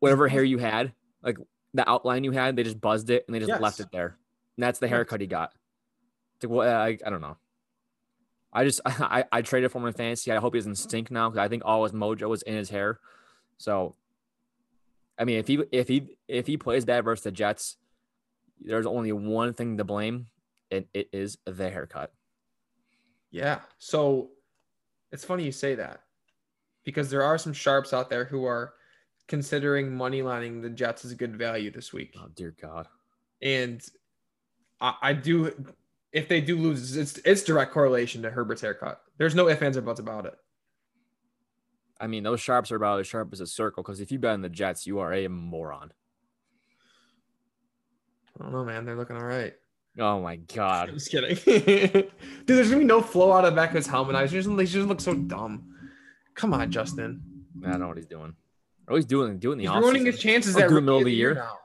[0.00, 1.38] whatever hair you had, like
[1.72, 4.16] the outline you had, they just buzzed it and they just left it there.
[4.56, 5.52] And that's the haircut he got.
[6.34, 7.36] It's like, well, I, I don't know.
[8.56, 10.32] I just I, I traded for him in fantasy.
[10.32, 12.70] I hope he doesn't stink now because I think all his mojo was in his
[12.70, 12.98] hair.
[13.58, 13.94] So,
[15.18, 17.76] I mean, if he if he if he plays bad versus the Jets,
[18.60, 20.28] there's only one thing to blame,
[20.70, 22.12] and it is the haircut.
[23.30, 23.60] Yeah.
[23.78, 24.30] So
[25.12, 26.00] it's funny you say that
[26.84, 28.72] because there are some sharps out there who are
[29.28, 32.14] considering money lining the Jets as a good value this week.
[32.18, 32.88] Oh dear God.
[33.42, 33.84] And
[34.80, 35.52] I, I do,
[36.16, 39.00] if they do lose, it's it's direct correlation to Herbert's haircut.
[39.18, 40.34] There's no ifs, ands, or buts about it.
[42.00, 43.82] I mean, those sharps are about as sharp as a circle.
[43.82, 45.92] Because if you bet on the Jets, you are a moron.
[48.38, 48.84] I don't know, man.
[48.84, 49.54] They're looking all right.
[49.98, 50.90] Oh my god!
[50.90, 51.36] I'm just kidding.
[51.44, 52.10] Dude,
[52.46, 54.14] there's gonna be no flow out of the back of his helmet.
[54.16, 55.72] I just, they just look so dumb.
[56.34, 57.22] Come on, Justin.
[57.64, 58.34] I don't know what he's doing.
[58.88, 61.12] Or he's doing doing the He's ruining his chances at good rookie middle of the
[61.12, 61.34] year year.
[61.34, 61.58] now.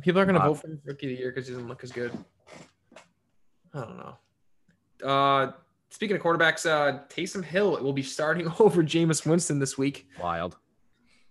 [0.00, 1.68] People are gonna Uh, vote for him for rookie of the year because he doesn't
[1.68, 2.12] look as good.
[3.78, 5.08] I don't know.
[5.08, 5.52] Uh,
[5.90, 10.56] speaking of quarterbacks, uh, Taysom Hill will be starting over Jameis Winston this week wild.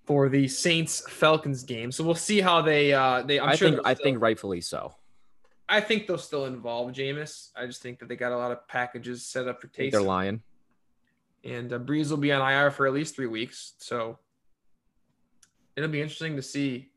[0.06, 1.92] for the Saints Falcons game.
[1.92, 2.94] So we'll see how they.
[2.94, 3.40] Uh, they.
[3.40, 4.94] I'm i sure think I still- think rightfully so.
[5.70, 7.50] I think they'll still involve Jameis.
[7.54, 10.02] I just think that they got a lot of packages set up for think they're
[10.02, 10.42] lying.
[11.44, 13.74] and uh, Brees will be on IR for at least three weeks.
[13.78, 14.18] So
[15.76, 16.90] it'll be interesting to see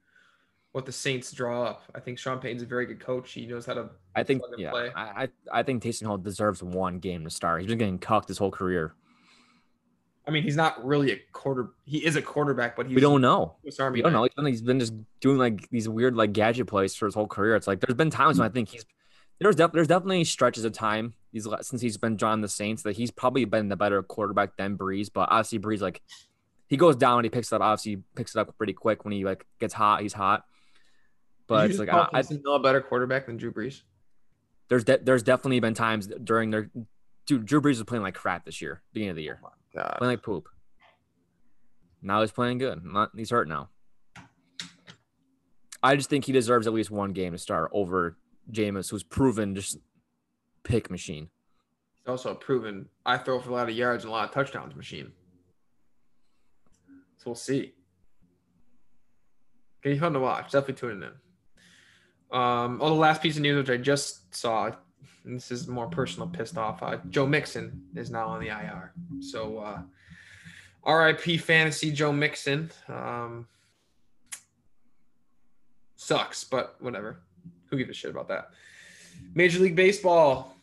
[0.72, 1.82] what the Saints draw up.
[1.94, 3.32] I think Sean Payton's a very good coach.
[3.32, 3.90] He knows how to.
[4.14, 4.70] I think yeah.
[4.70, 4.90] play.
[4.94, 7.62] I, I think Taysom Hill deserves one game to start.
[7.62, 8.94] He's been getting cucked his whole career.
[10.26, 11.70] I mean, he's not really a quarter.
[11.86, 13.56] He is a quarterback, but he's we don't know.
[13.80, 14.22] Army We don't know.
[14.22, 17.26] He's been, he's been just doing like these weird like gadget plays for his whole
[17.26, 17.56] career.
[17.56, 18.84] It's like there's been times when I think he's
[19.40, 22.96] there's def- there's definitely stretches of time these since he's been joining the Saints that
[22.96, 25.10] he's probably been the better quarterback than Brees.
[25.12, 26.02] But obviously Brees like
[26.68, 27.62] he goes down and he picks it up.
[27.62, 30.02] Obviously he picks it up pretty quick when he like gets hot.
[30.02, 30.44] He's hot.
[31.50, 33.82] But it's like I, I, Hill a better quarterback than Drew Brees.
[34.68, 36.70] there's de- there's definitely been times during their
[37.26, 39.96] dude Drew Brees was playing like crap this year, beginning of the year, oh God.
[39.98, 40.48] playing like poop.
[42.02, 42.84] Now he's playing good.
[42.84, 43.68] Not he's hurt now.
[45.82, 48.16] I just think he deserves at least one game to start over
[48.52, 49.76] Jameis, who's proven just
[50.62, 51.30] pick machine.
[51.96, 54.32] He's also a proven I throw for a lot of yards and a lot of
[54.32, 55.10] touchdowns machine.
[57.16, 57.72] So we'll see.
[59.82, 60.52] Gonna be fun to watch.
[60.52, 61.12] Definitely tuning in.
[62.32, 64.70] Um, oh, the last piece of news which I just saw,
[65.24, 66.82] this is more personal, pissed off.
[66.82, 68.92] Uh, Joe Mixon is now on the IR.
[69.20, 69.82] So, uh,
[70.86, 72.70] RIP fantasy Joe Mixon.
[72.88, 73.46] Um,
[75.96, 77.20] sucks, but whatever.
[77.66, 78.50] Who gives a shit about that?
[79.34, 80.54] Major League Baseball.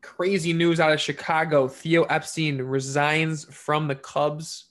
[0.00, 1.68] Crazy news out of Chicago.
[1.68, 4.66] Theo Epstein resigns from the Cubs.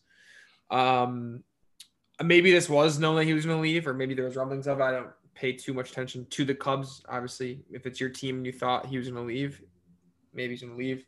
[0.69, 1.43] Um,
[2.21, 4.67] maybe this was known that he was going to leave, or maybe there was rumblings
[4.67, 4.83] of it.
[4.83, 7.03] I don't pay too much attention to the Cubs.
[7.07, 9.61] Obviously, if it's your team and you thought he was going to leave,
[10.33, 11.05] maybe he's going to leave.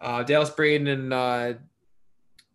[0.00, 1.54] Uh, Dallas Braden and uh,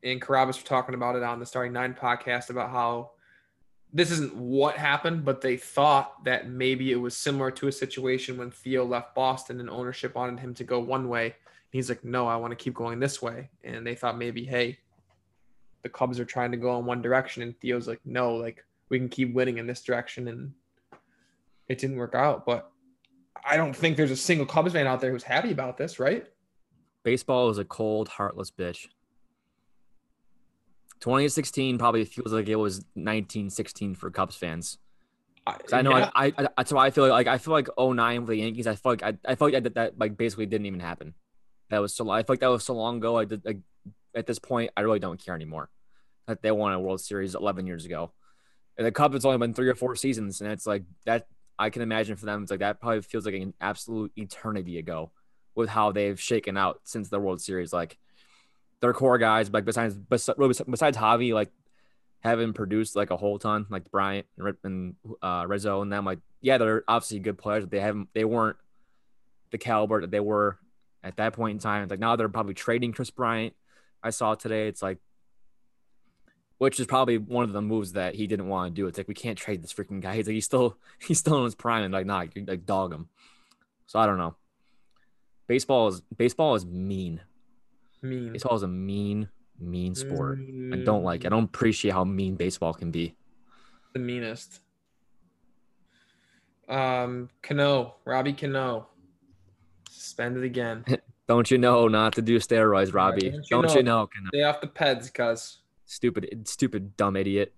[0.04, 3.12] and Carrabis were talking about it on the Starting Nine podcast about how
[3.94, 8.38] this isn't what happened, but they thought that maybe it was similar to a situation
[8.38, 11.26] when Theo left Boston and ownership wanted him to go one way.
[11.26, 11.34] And
[11.72, 13.50] He's like, no, I want to keep going this way.
[13.64, 14.80] And they thought maybe, hey,
[15.84, 17.44] the Cubs are trying to go in one direction.
[17.44, 20.28] And Theo's like, no, like we can keep winning in this direction.
[20.28, 20.54] And
[21.68, 22.46] it didn't work out.
[22.46, 22.72] But
[23.46, 26.26] I don't think there's a single Cubs fan out there who's happy about this, right?
[27.04, 28.88] Baseball is a cold, heartless bitch.
[31.02, 34.78] 2016 probably feels like it was 1916 for Cubs fans.
[35.74, 36.10] I know yeah.
[36.16, 38.68] I, I that's why I feel like I feel like 09 with the Yankees.
[38.68, 41.14] I feel like I, I feel like that, that like basically didn't even happen.
[41.70, 43.18] That was so I feel like that was so long ago.
[43.18, 43.60] I did like
[44.16, 45.70] at this point I really don't care anymore.
[46.28, 48.14] That they won a World Series 11 years ago.
[48.78, 51.28] And the Cubs it's only been three or four seasons, and it's like that.
[51.58, 55.12] I can imagine for them, it's like that probably feels like an absolute eternity ago
[55.56, 57.72] with how they've shaken out since the World Series.
[57.72, 57.98] Like
[58.80, 61.52] their core guys, like besides besides, besides Javi, like
[62.22, 66.06] haven't produced like a whole ton, like Bryant and and uh, and them.
[66.06, 68.58] Like, yeah, they're obviously good players, but they haven't, they weren't
[69.52, 70.58] the caliber that they were
[71.04, 73.54] At that point in time, it's like now they're probably trading Kris Bryant.
[74.02, 74.68] I saw today.
[74.70, 75.00] It's like,
[76.64, 78.88] which is probably one of the moves that he didn't want to do.
[78.88, 80.16] It's like we can't trade this freaking guy.
[80.16, 82.94] He's like he's still he's still in his prime, and like nah, you like dog
[82.94, 83.10] him.
[83.86, 84.36] So I don't know.
[85.48, 87.20] Baseball is baseball is mean.
[88.02, 88.32] Mean.
[88.32, 89.28] Baseball is a mean,
[89.60, 90.40] mean sport.
[90.40, 91.26] I don't like.
[91.26, 93.16] I don't appreciate how mean baseball can be.
[93.92, 94.62] the meanest.
[96.70, 98.88] Um, Cano, Robbie Cano,
[99.90, 100.86] suspended again.
[101.28, 103.30] Don't you know not to do steroids, Robbie?
[103.32, 103.76] don't you Don't know?
[103.76, 104.08] you know?
[104.08, 105.60] Can- Stay off the Peds, cuz.
[105.94, 107.54] Stupid, stupid, dumb idiot.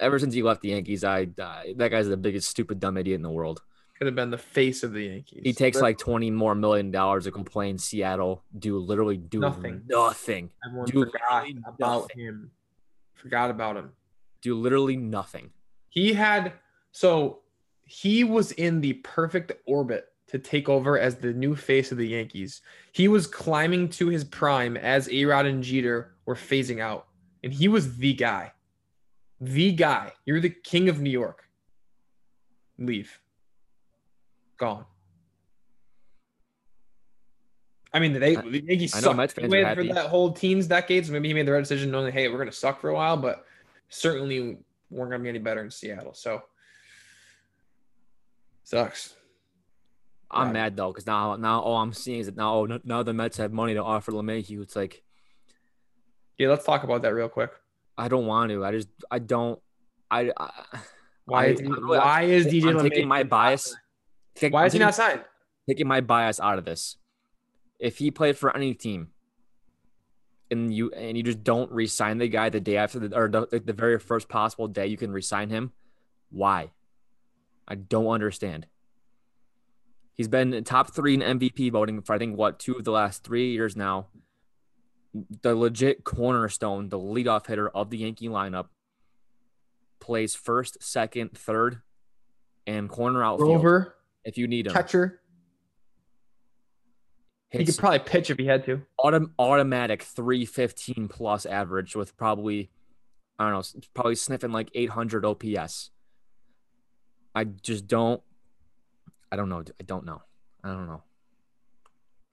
[0.00, 3.16] Ever since he left the Yankees, I uh, that guy's the biggest stupid dumb idiot
[3.16, 3.60] in the world.
[3.98, 5.42] Could have been the face of the Yankees.
[5.44, 9.82] He takes But like twenty more million dollars to complain Seattle do literally do Nothing.
[9.86, 11.78] nothing, everyone do forgot about
[12.08, 12.18] nothing.
[12.24, 12.50] him.
[13.14, 13.92] Forgot about him.
[14.40, 15.50] do literally nothing.
[15.90, 16.54] He had
[16.90, 17.40] so
[17.84, 22.08] he was in the perfect orbit to take over as the new face of the
[22.08, 22.62] Yankees.
[22.92, 27.06] He was climbing to his prime as A-Rod and Jeter were phasing out.
[27.44, 28.52] And he was the guy.
[29.38, 30.12] The guy.
[30.24, 31.44] You're the king of New York.
[32.78, 33.20] Leave.
[34.56, 34.86] Gone.
[37.92, 39.32] I mean, they, the Yankees sucked.
[39.32, 39.42] For
[39.94, 41.10] that whole team's decades.
[41.10, 43.18] Maybe he made the right decision knowing hey, we're going to suck for a while,
[43.18, 43.44] but
[43.90, 44.56] certainly
[44.90, 46.14] weren't going to be any better in Seattle.
[46.14, 46.42] So
[48.64, 49.14] sucks.
[50.30, 50.52] I'm Right.
[50.54, 53.36] mad though because now now all I'm seeing is that now oh, now the Mets
[53.36, 54.62] have money to offer LeMahieu.
[54.62, 55.03] It's like
[56.38, 57.50] Yeah, let's talk about that real quick.
[57.96, 58.64] I don't want to.
[58.64, 59.60] I just I don't.
[60.10, 60.50] I, I
[61.26, 63.74] Why I- is, why is DJ I'm taking my bias.
[64.34, 65.24] Take- Why is he not signed?
[65.68, 66.96] taking my bias out of this.
[67.78, 69.08] If he played for any team,
[70.50, 73.62] and you and you just don't re-sign the guy the day after the or the,
[73.64, 75.72] the very first possible day you can re-sign him,
[76.30, 76.72] why?
[77.66, 78.66] I don't understand.
[80.14, 83.24] He's been top three in MVP voting for I think what two of the last
[83.24, 84.08] three years now.
[85.42, 88.66] The legit cornerstone, the leadoff hitter of the Yankee lineup,
[90.00, 91.82] plays first, second, third,
[92.66, 93.94] and corner outfield Rover,
[94.24, 94.72] if you need him.
[94.72, 95.20] catcher.
[97.50, 98.82] He could probably pitch if he had to.
[98.98, 102.70] autom- automatic 315 plus average with probably
[103.38, 105.90] I don't know, probably sniffing like 800 OPS.
[107.34, 108.20] I just don't
[109.30, 109.62] I don't know.
[109.80, 110.22] I don't know.
[110.62, 111.02] I don't know.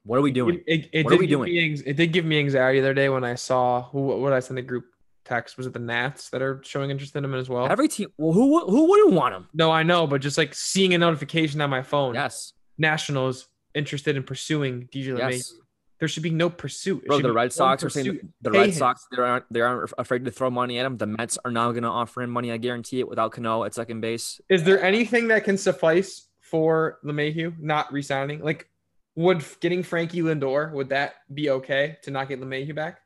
[0.04, 0.62] What are we doing?
[0.66, 1.54] It, it, What are we give doing?
[1.54, 4.40] Me, it did give me anxiety the other day when I saw who what I
[4.40, 4.86] send the group
[5.26, 5.58] text?
[5.58, 7.68] Was it the Nats that are showing interest in him as well?
[7.68, 9.48] Every team well who who wouldn't want him?
[9.54, 12.54] no, I know, but just like seeing a notification on my phone, Yes.
[12.78, 15.32] Nationals interested in pursuing DJ LeMahieu.
[15.32, 15.54] Yes.
[16.00, 17.04] There should be no pursuit.
[17.04, 18.74] It Bro, the Red Sox are saying the Pay Red him.
[18.74, 20.98] Sox they aren't they aren't afraid to throw money at him.
[20.98, 22.52] The Mets are now going to offer him money.
[22.52, 24.42] I guarantee it without Cano at second base.
[24.50, 28.42] Is there anything that can suffice for LeMahieu not resigning?
[28.44, 28.68] Like,
[29.16, 33.00] would getting Frankie Lindor would that be okay to not get LeMahieu back?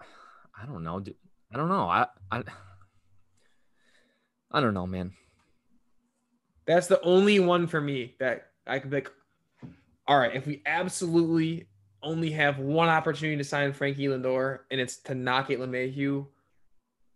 [0.00, 1.00] I don't know.
[1.00, 1.14] dude.
[1.52, 1.88] I don't know.
[1.88, 2.42] I I
[4.50, 5.12] I don't know, man.
[6.66, 9.10] That's the only one for me that I could like,
[10.06, 11.68] all right, if we absolutely
[12.02, 16.26] only have one opportunity to sign Frankie Lindor and it's to not get LeMahieu,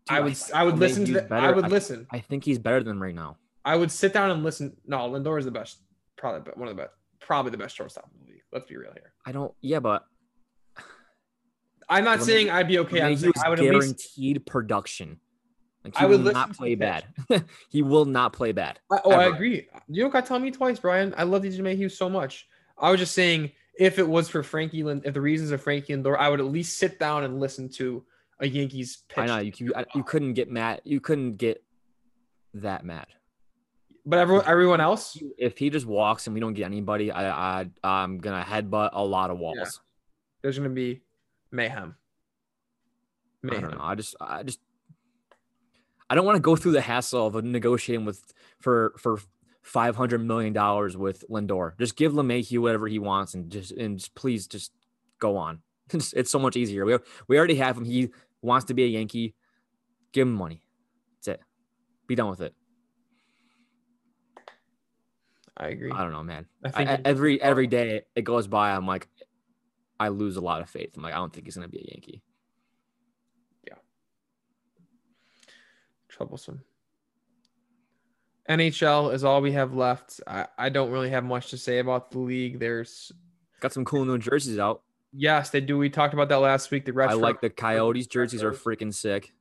[0.08, 1.32] I Dude, I would think I would listen to LeMahieu's that.
[1.44, 2.06] I would I- listen.
[2.10, 3.36] I think he's better than right now.
[3.64, 4.76] I would sit down and listen.
[4.86, 5.78] No, Lindor is the best,
[6.16, 6.94] probably one of the best,
[7.25, 8.43] probably the best shortstop in the league.
[8.53, 9.12] Let's be real here.
[9.27, 9.53] I don't.
[9.61, 10.05] Yeah, but
[11.89, 13.03] I'm not saying I'd be okay.
[13.03, 13.72] I'm saying I would at least.
[14.16, 15.20] guaranteed production.
[15.85, 17.05] Like I he would will not play bad.
[17.68, 18.79] he will not play bad.
[18.91, 19.68] I, oh, I agree.
[19.89, 21.14] You don't got to tell me twice, Brian.
[21.16, 22.49] I love DJ Mayhew so much.
[22.79, 25.92] I was just saying, if it was for Frankie Lind, if the reasons of Frankie
[25.92, 28.05] Lindor, I would at least sit down and listen to
[28.41, 29.18] a Yankees pitch.
[29.18, 30.80] I know you you, I- you couldn't get mad.
[30.84, 31.63] You couldn't get
[32.55, 33.07] that mad.
[34.07, 37.71] But everyone, everyone else, If he just walks and we don't get anybody, I I
[37.83, 39.57] I'm gonna headbutt a lot of walls.
[39.57, 39.71] Yeah.
[40.43, 41.01] there's going to be
[41.51, 41.97] mayhem.
[43.51, 43.81] I don't know.
[43.81, 44.61] I just I just
[46.09, 49.21] I don't want to go through the hassle of negotiating with for for
[49.63, 51.76] five hundred million dollars with Lindor.
[51.79, 54.72] Just give LeMahieu whatever he wants and just and just please just
[55.18, 55.61] go on.
[55.93, 56.87] It's, it's so much easier.
[56.87, 56.97] We
[57.29, 57.85] we already have him.
[57.85, 58.09] He
[58.41, 59.35] wants to be a Yankee.
[60.13, 60.63] Give him money.
[61.17, 61.41] That's it.
[62.07, 62.55] Be done with it.
[65.57, 65.91] I agree.
[65.93, 66.47] I don't know, man.
[66.64, 69.09] I think I- every every day it goes by, I'm like,
[70.01, 70.97] I lose a lot of faith.
[70.97, 72.22] I'm like, I don't think he's gonna be a Yankee.
[73.67, 73.75] Yeah.
[76.09, 76.63] Troublesome.
[78.49, 80.21] NHL is all we have left.
[80.26, 82.59] I, I don't really have much to say about the league.
[82.59, 83.11] There's
[83.61, 84.83] Got some cool new jerseys out.
[85.14, 85.79] yes, they do.
[85.79, 86.85] We talked about that last week.
[86.85, 89.33] The I like the Coyotes jerseys are freaking sick.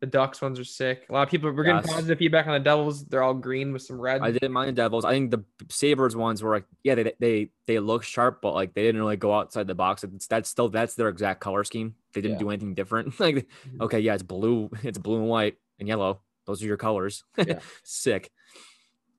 [0.00, 1.04] The Ducks ones are sick.
[1.10, 1.92] A lot of people we're getting Yes.
[1.92, 3.04] positive feedback on the Devils.
[3.04, 4.22] They're all green with some red.
[4.22, 5.04] I didn't mind the Devils.
[5.04, 8.72] I think the Sabres ones were like, yeah, they they they look sharp, but like
[8.72, 10.02] they didn't really go outside the box.
[10.02, 11.96] It's, that's still that's their exact color scheme.
[12.14, 12.38] They didn't Yeah.
[12.40, 13.20] do anything different.
[13.20, 13.82] like, Mhm.
[13.82, 16.22] okay, yeah, it's blue, it's blue and white and yellow.
[16.46, 17.24] Those are your colors.
[17.46, 17.58] Yeah.
[17.84, 18.30] Sick.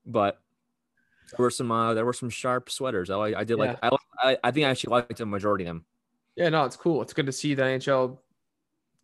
[0.06, 0.42] But
[1.38, 3.12] there were some uh, there were some sharp sweaters.
[3.12, 3.90] I like I did like I,
[4.24, 5.86] I I think I actually liked the majority of them.
[6.36, 7.02] Yeah, no, it's cool.
[7.04, 8.18] It's good to see the NHL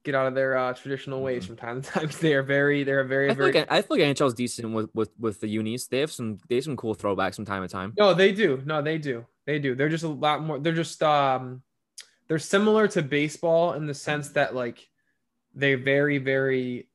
[0.07, 2.09] get out of their uh, traditional ways from time to time.
[2.21, 3.41] They are very, they're very, Mm-hmm.
[3.41, 3.53] I very.
[3.53, 5.87] like I feel like NHL is decent with with with the unis.
[5.87, 7.93] They have some they have some cool throwbacks from time to time.
[7.97, 8.61] No, they do.
[8.65, 9.25] No, they do.
[9.45, 9.75] They do.
[9.75, 10.57] They're just a lot more.
[10.59, 11.61] They're just um,
[12.27, 14.87] they're similar to baseball in the sense that like
[15.53, 16.87] they're very, very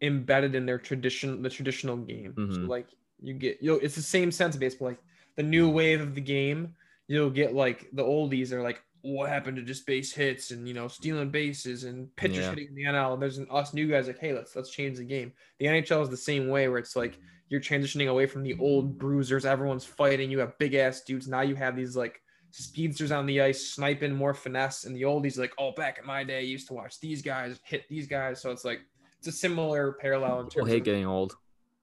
[0.00, 2.32] embedded in their tradition, the traditional game.
[2.36, 2.68] So Mhm.
[2.68, 2.88] like
[3.20, 4.88] you get, you know, it's the same sense of baseball.
[4.88, 5.02] Like
[5.36, 6.74] the new wave of the game,
[7.08, 8.82] you'll get like the oldies are like,
[9.14, 12.50] what happened to just base hits and you know stealing bases and pitchers Yeah.
[12.50, 13.12] hitting in the NL.
[13.14, 15.32] And there's an, us new guys like, hey, let's let's change the game.
[15.58, 17.18] The NHL is the same way where it's like
[17.48, 19.46] you're transitioning away from the old bruisers.
[19.46, 20.30] Everyone's fighting.
[20.30, 21.28] You have big ass dudes.
[21.28, 22.20] Now you have these like
[22.50, 24.84] speedsters on the ice, sniping, more finesse.
[24.84, 27.60] And the oldies like, oh, back in my day, I used to watch these guys
[27.62, 28.40] hit these guys.
[28.40, 28.80] So it's like
[29.18, 31.36] it's a similar parallel in terms hate of getting old.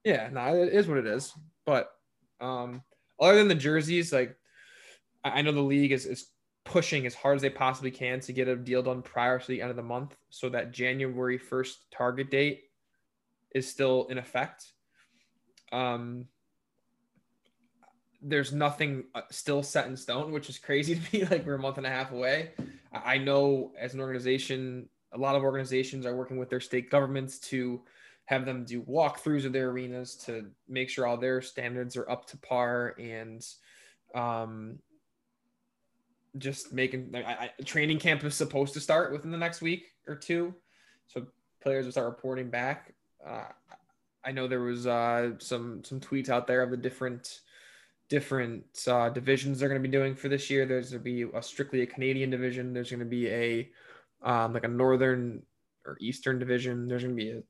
[0.04, 1.32] yeah, no, it is what it is.
[1.64, 1.88] But
[2.40, 2.82] um,
[3.18, 4.36] other than the jerseys, like
[5.24, 6.26] I I know the league is, is
[6.64, 9.60] pushing as hard as they possibly can to get a deal done prior to the
[9.60, 12.64] end of the month so that January 1st target date
[13.54, 14.72] is still in effect.
[15.72, 16.26] Um,
[18.22, 21.24] there's nothing uh, still set in stone, which is crazy to me.
[21.26, 22.52] Like we're a month and a half away.
[22.92, 26.90] I I know as an organization, a lot of organizations are working with their state
[26.90, 27.82] governments to
[28.26, 32.26] have them do walkthroughs of their arenas to make sure all their standards are up
[32.26, 33.46] to par and
[34.14, 34.78] um,
[36.38, 40.16] just making I, I, training camp is supposed to start within the next week or
[40.16, 40.54] two
[41.06, 41.26] so
[41.62, 42.94] players will start reporting back
[43.26, 43.44] uh,
[44.24, 47.40] i know there was uh, some some tweets out there of the different
[48.08, 51.22] different uh, divisions they're going to be doing for this year there's going to be
[51.36, 53.68] a strictly a canadian division there's going to be a
[54.22, 55.42] um, like a northern
[55.86, 57.42] or eastern division there's going to be a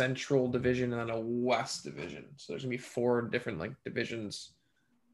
[0.00, 2.24] central division and then a west division.
[2.36, 4.52] So there's gonna be four different like divisions.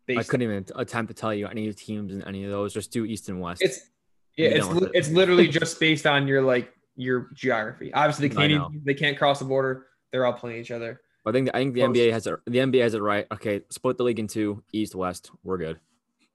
[0.09, 2.73] I couldn't even attempt to tell you any teams in any of those.
[2.73, 3.63] Just do East and West.
[3.63, 3.91] It's
[4.37, 7.93] yeah, it's li- it's literally just based on your like your geography.
[7.93, 9.87] Obviously, the Canadian they can't cross the border.
[10.13, 11.01] They're all playing each other.
[11.27, 11.97] I think the, I think the Close.
[11.97, 12.39] NBA has it.
[12.47, 13.27] The NBA has it right.
[13.33, 15.31] Okay, split the league in two, East West.
[15.43, 15.81] We're good.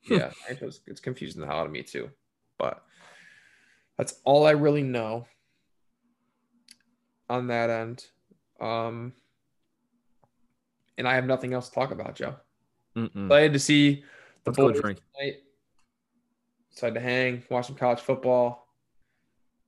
[0.04, 2.10] Yeah, I know it's, it's confusing the hell out of me too.
[2.58, 2.84] But
[3.98, 5.28] that's all I really know
[7.30, 8.06] on that end.
[8.60, 9.14] Um,
[10.98, 12.36] and I have nothing else to talk about, Joe.
[12.96, 13.26] Mm-mm.
[13.26, 14.04] Excited to see
[14.44, 15.00] the Let's boys drink.
[15.16, 15.38] tonight.
[16.72, 18.68] Excited to hang, watch some college football.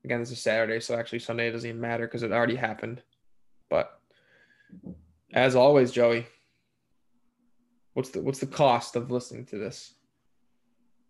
[0.03, 3.01] Again, this is Saturday, so actually Sunday doesn't even matter because it already happened.
[3.69, 3.99] But
[5.33, 6.27] as always, Joey,
[7.93, 9.93] what's the what's the cost of listening to this?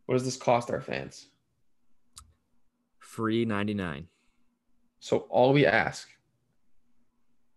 [0.06, 1.28] What does this cost our fans?
[3.00, 4.08] Free ninety nine.
[5.00, 6.08] So all we ask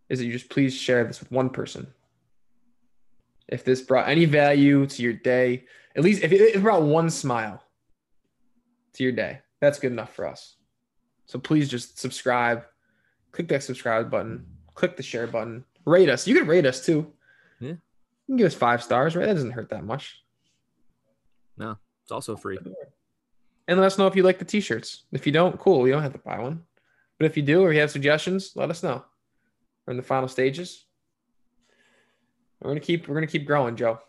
[0.09, 1.87] is that you just please share this with one person.
[3.49, 5.65] If this brought any value to your day,
[5.95, 7.63] at least if it brought one smile
[8.95, 10.57] to your day, that's good enough for us.
[11.27, 12.65] So please just subscribe,
[13.33, 16.27] click that subscribe button, click the share button, rate us.
[16.27, 17.13] You can rate us too.
[17.61, 17.71] Yeah.
[17.71, 17.79] You
[18.29, 19.27] can give us five stars, right?
[19.27, 20.23] That doesn't hurt that much.
[21.57, 22.59] No, it's also free.
[23.69, 25.05] And let us know if you like the t-shirts.
[25.13, 25.87] If you don't, cool.
[25.87, 26.63] You don't have to buy one.
[27.19, 29.05] But if you do or you have suggestions, let us know.
[29.87, 30.86] We're in the final stages.
[32.67, 34.01] We're gonna keep we're gonna keep growing, Joe.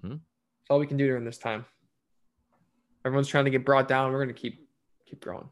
[0.00, 0.20] Mhm.
[0.20, 1.66] That's all we can do during this time.
[3.04, 4.12] Everyone's trying to get brought down.
[4.12, 4.66] We're gonna keep
[5.04, 5.50] keep growing.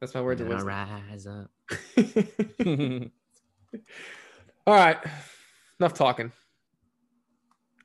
[0.00, 0.66] That's my of Gonna wisdom.
[0.68, 1.48] rise up.
[4.66, 4.98] All right.
[5.78, 6.32] Enough talking.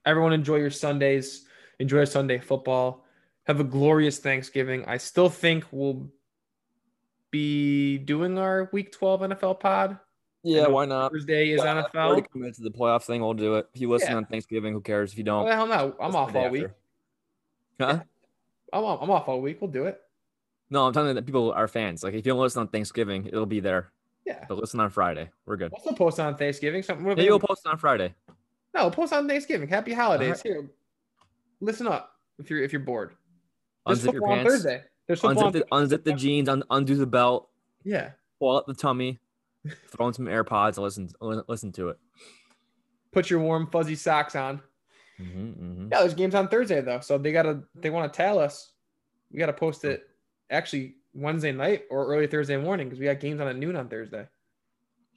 [0.04, 1.46] Everyone enjoy your Sundays.
[1.78, 3.06] Enjoy Sunday football.
[3.46, 4.84] Have a glorious Thanksgiving.
[4.86, 6.10] I still think we'll
[7.30, 10.00] be doing our week 12 NFL pod.
[10.44, 11.12] Yeah, why not?
[11.12, 13.22] Thursday is Yeah, you're already committed to the playoff thing.
[13.22, 13.68] We'll do it.
[13.74, 14.18] If you listen Yeah.
[14.18, 15.12] on Thanksgiving, who cares?
[15.12, 15.96] If you don't, the hell no.
[16.00, 16.50] I'm off all after.
[16.52, 16.68] week.
[17.80, 18.02] Huh?
[18.72, 19.60] I'm off, I'm off all week.
[19.62, 20.00] We'll do it.
[20.70, 22.04] No, I'm telling you that people are fans.
[22.04, 23.92] Like if you don't listen on Thanksgiving, it'll be there.
[24.26, 24.46] Yeah.
[24.48, 25.30] But listen on Friday.
[25.46, 25.72] We're good.
[25.72, 26.84] We'll still post on Thanksgiving.
[26.84, 27.18] Something.
[27.18, 28.14] Yeah, you'll post on Friday.
[28.76, 29.68] No, we'll post on Thanksgiving.
[29.68, 30.44] Happy holidays.
[30.46, 30.62] Alright.
[30.62, 30.70] Here.
[31.62, 33.16] Listen up if you're if you're bored.
[33.88, 34.46] There's Unzip your football on.
[34.46, 34.84] Thursday.
[35.08, 36.48] There's football Unzip on the, unzip the jeans.
[36.48, 37.50] Un, undo the belt.
[37.84, 38.12] Yeah.
[38.38, 39.20] Pull up the tummy.
[39.90, 40.78] Throw in some AirPods.
[40.78, 41.10] And listen.
[41.48, 41.98] Listen to it.
[43.12, 44.62] Put your warm fuzzy socks on.
[45.18, 48.40] hmm hmm Yeah, there's games on Thursday though, so they gotta they want to tell
[48.40, 48.74] us.
[49.32, 50.08] We gotta post it.
[50.52, 53.90] Actually, Wednesday night or early Thursday morning because we got games on at noon on
[53.90, 54.28] Thursday.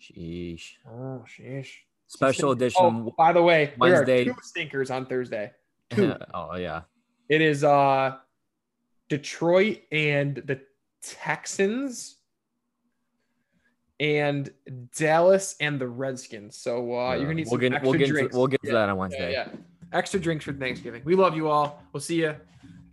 [0.00, 0.72] Sheesh.
[0.88, 1.68] Oh, sheesh.
[2.08, 3.10] Special Oh, edition.
[3.16, 4.24] by the way, Wednesday.
[4.24, 5.52] two stinkers on Thursday.
[5.90, 6.14] Two.
[6.34, 6.82] oh yeah.
[7.28, 8.16] It is uh
[9.08, 10.60] Detroit and the
[11.02, 12.16] Texans
[14.02, 14.50] and
[14.98, 16.56] Dallas and the Redskins.
[16.56, 18.32] So uh, you're gonna need we'll some get extra we'll get drinks.
[18.32, 19.32] to, we'll get to Yeah, that on yeah, Wednesday.
[19.32, 19.48] yeah.
[19.92, 21.02] Extra drinks for Thanksgiving.
[21.04, 21.80] We love you all.
[21.92, 22.34] We'll see you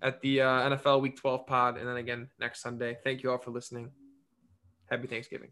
[0.03, 2.97] at the uh, NFL Week 12 pod, and then again next Sunday.
[3.03, 3.89] Thank you all for listening.
[4.91, 5.49] Happy Thanksgiving.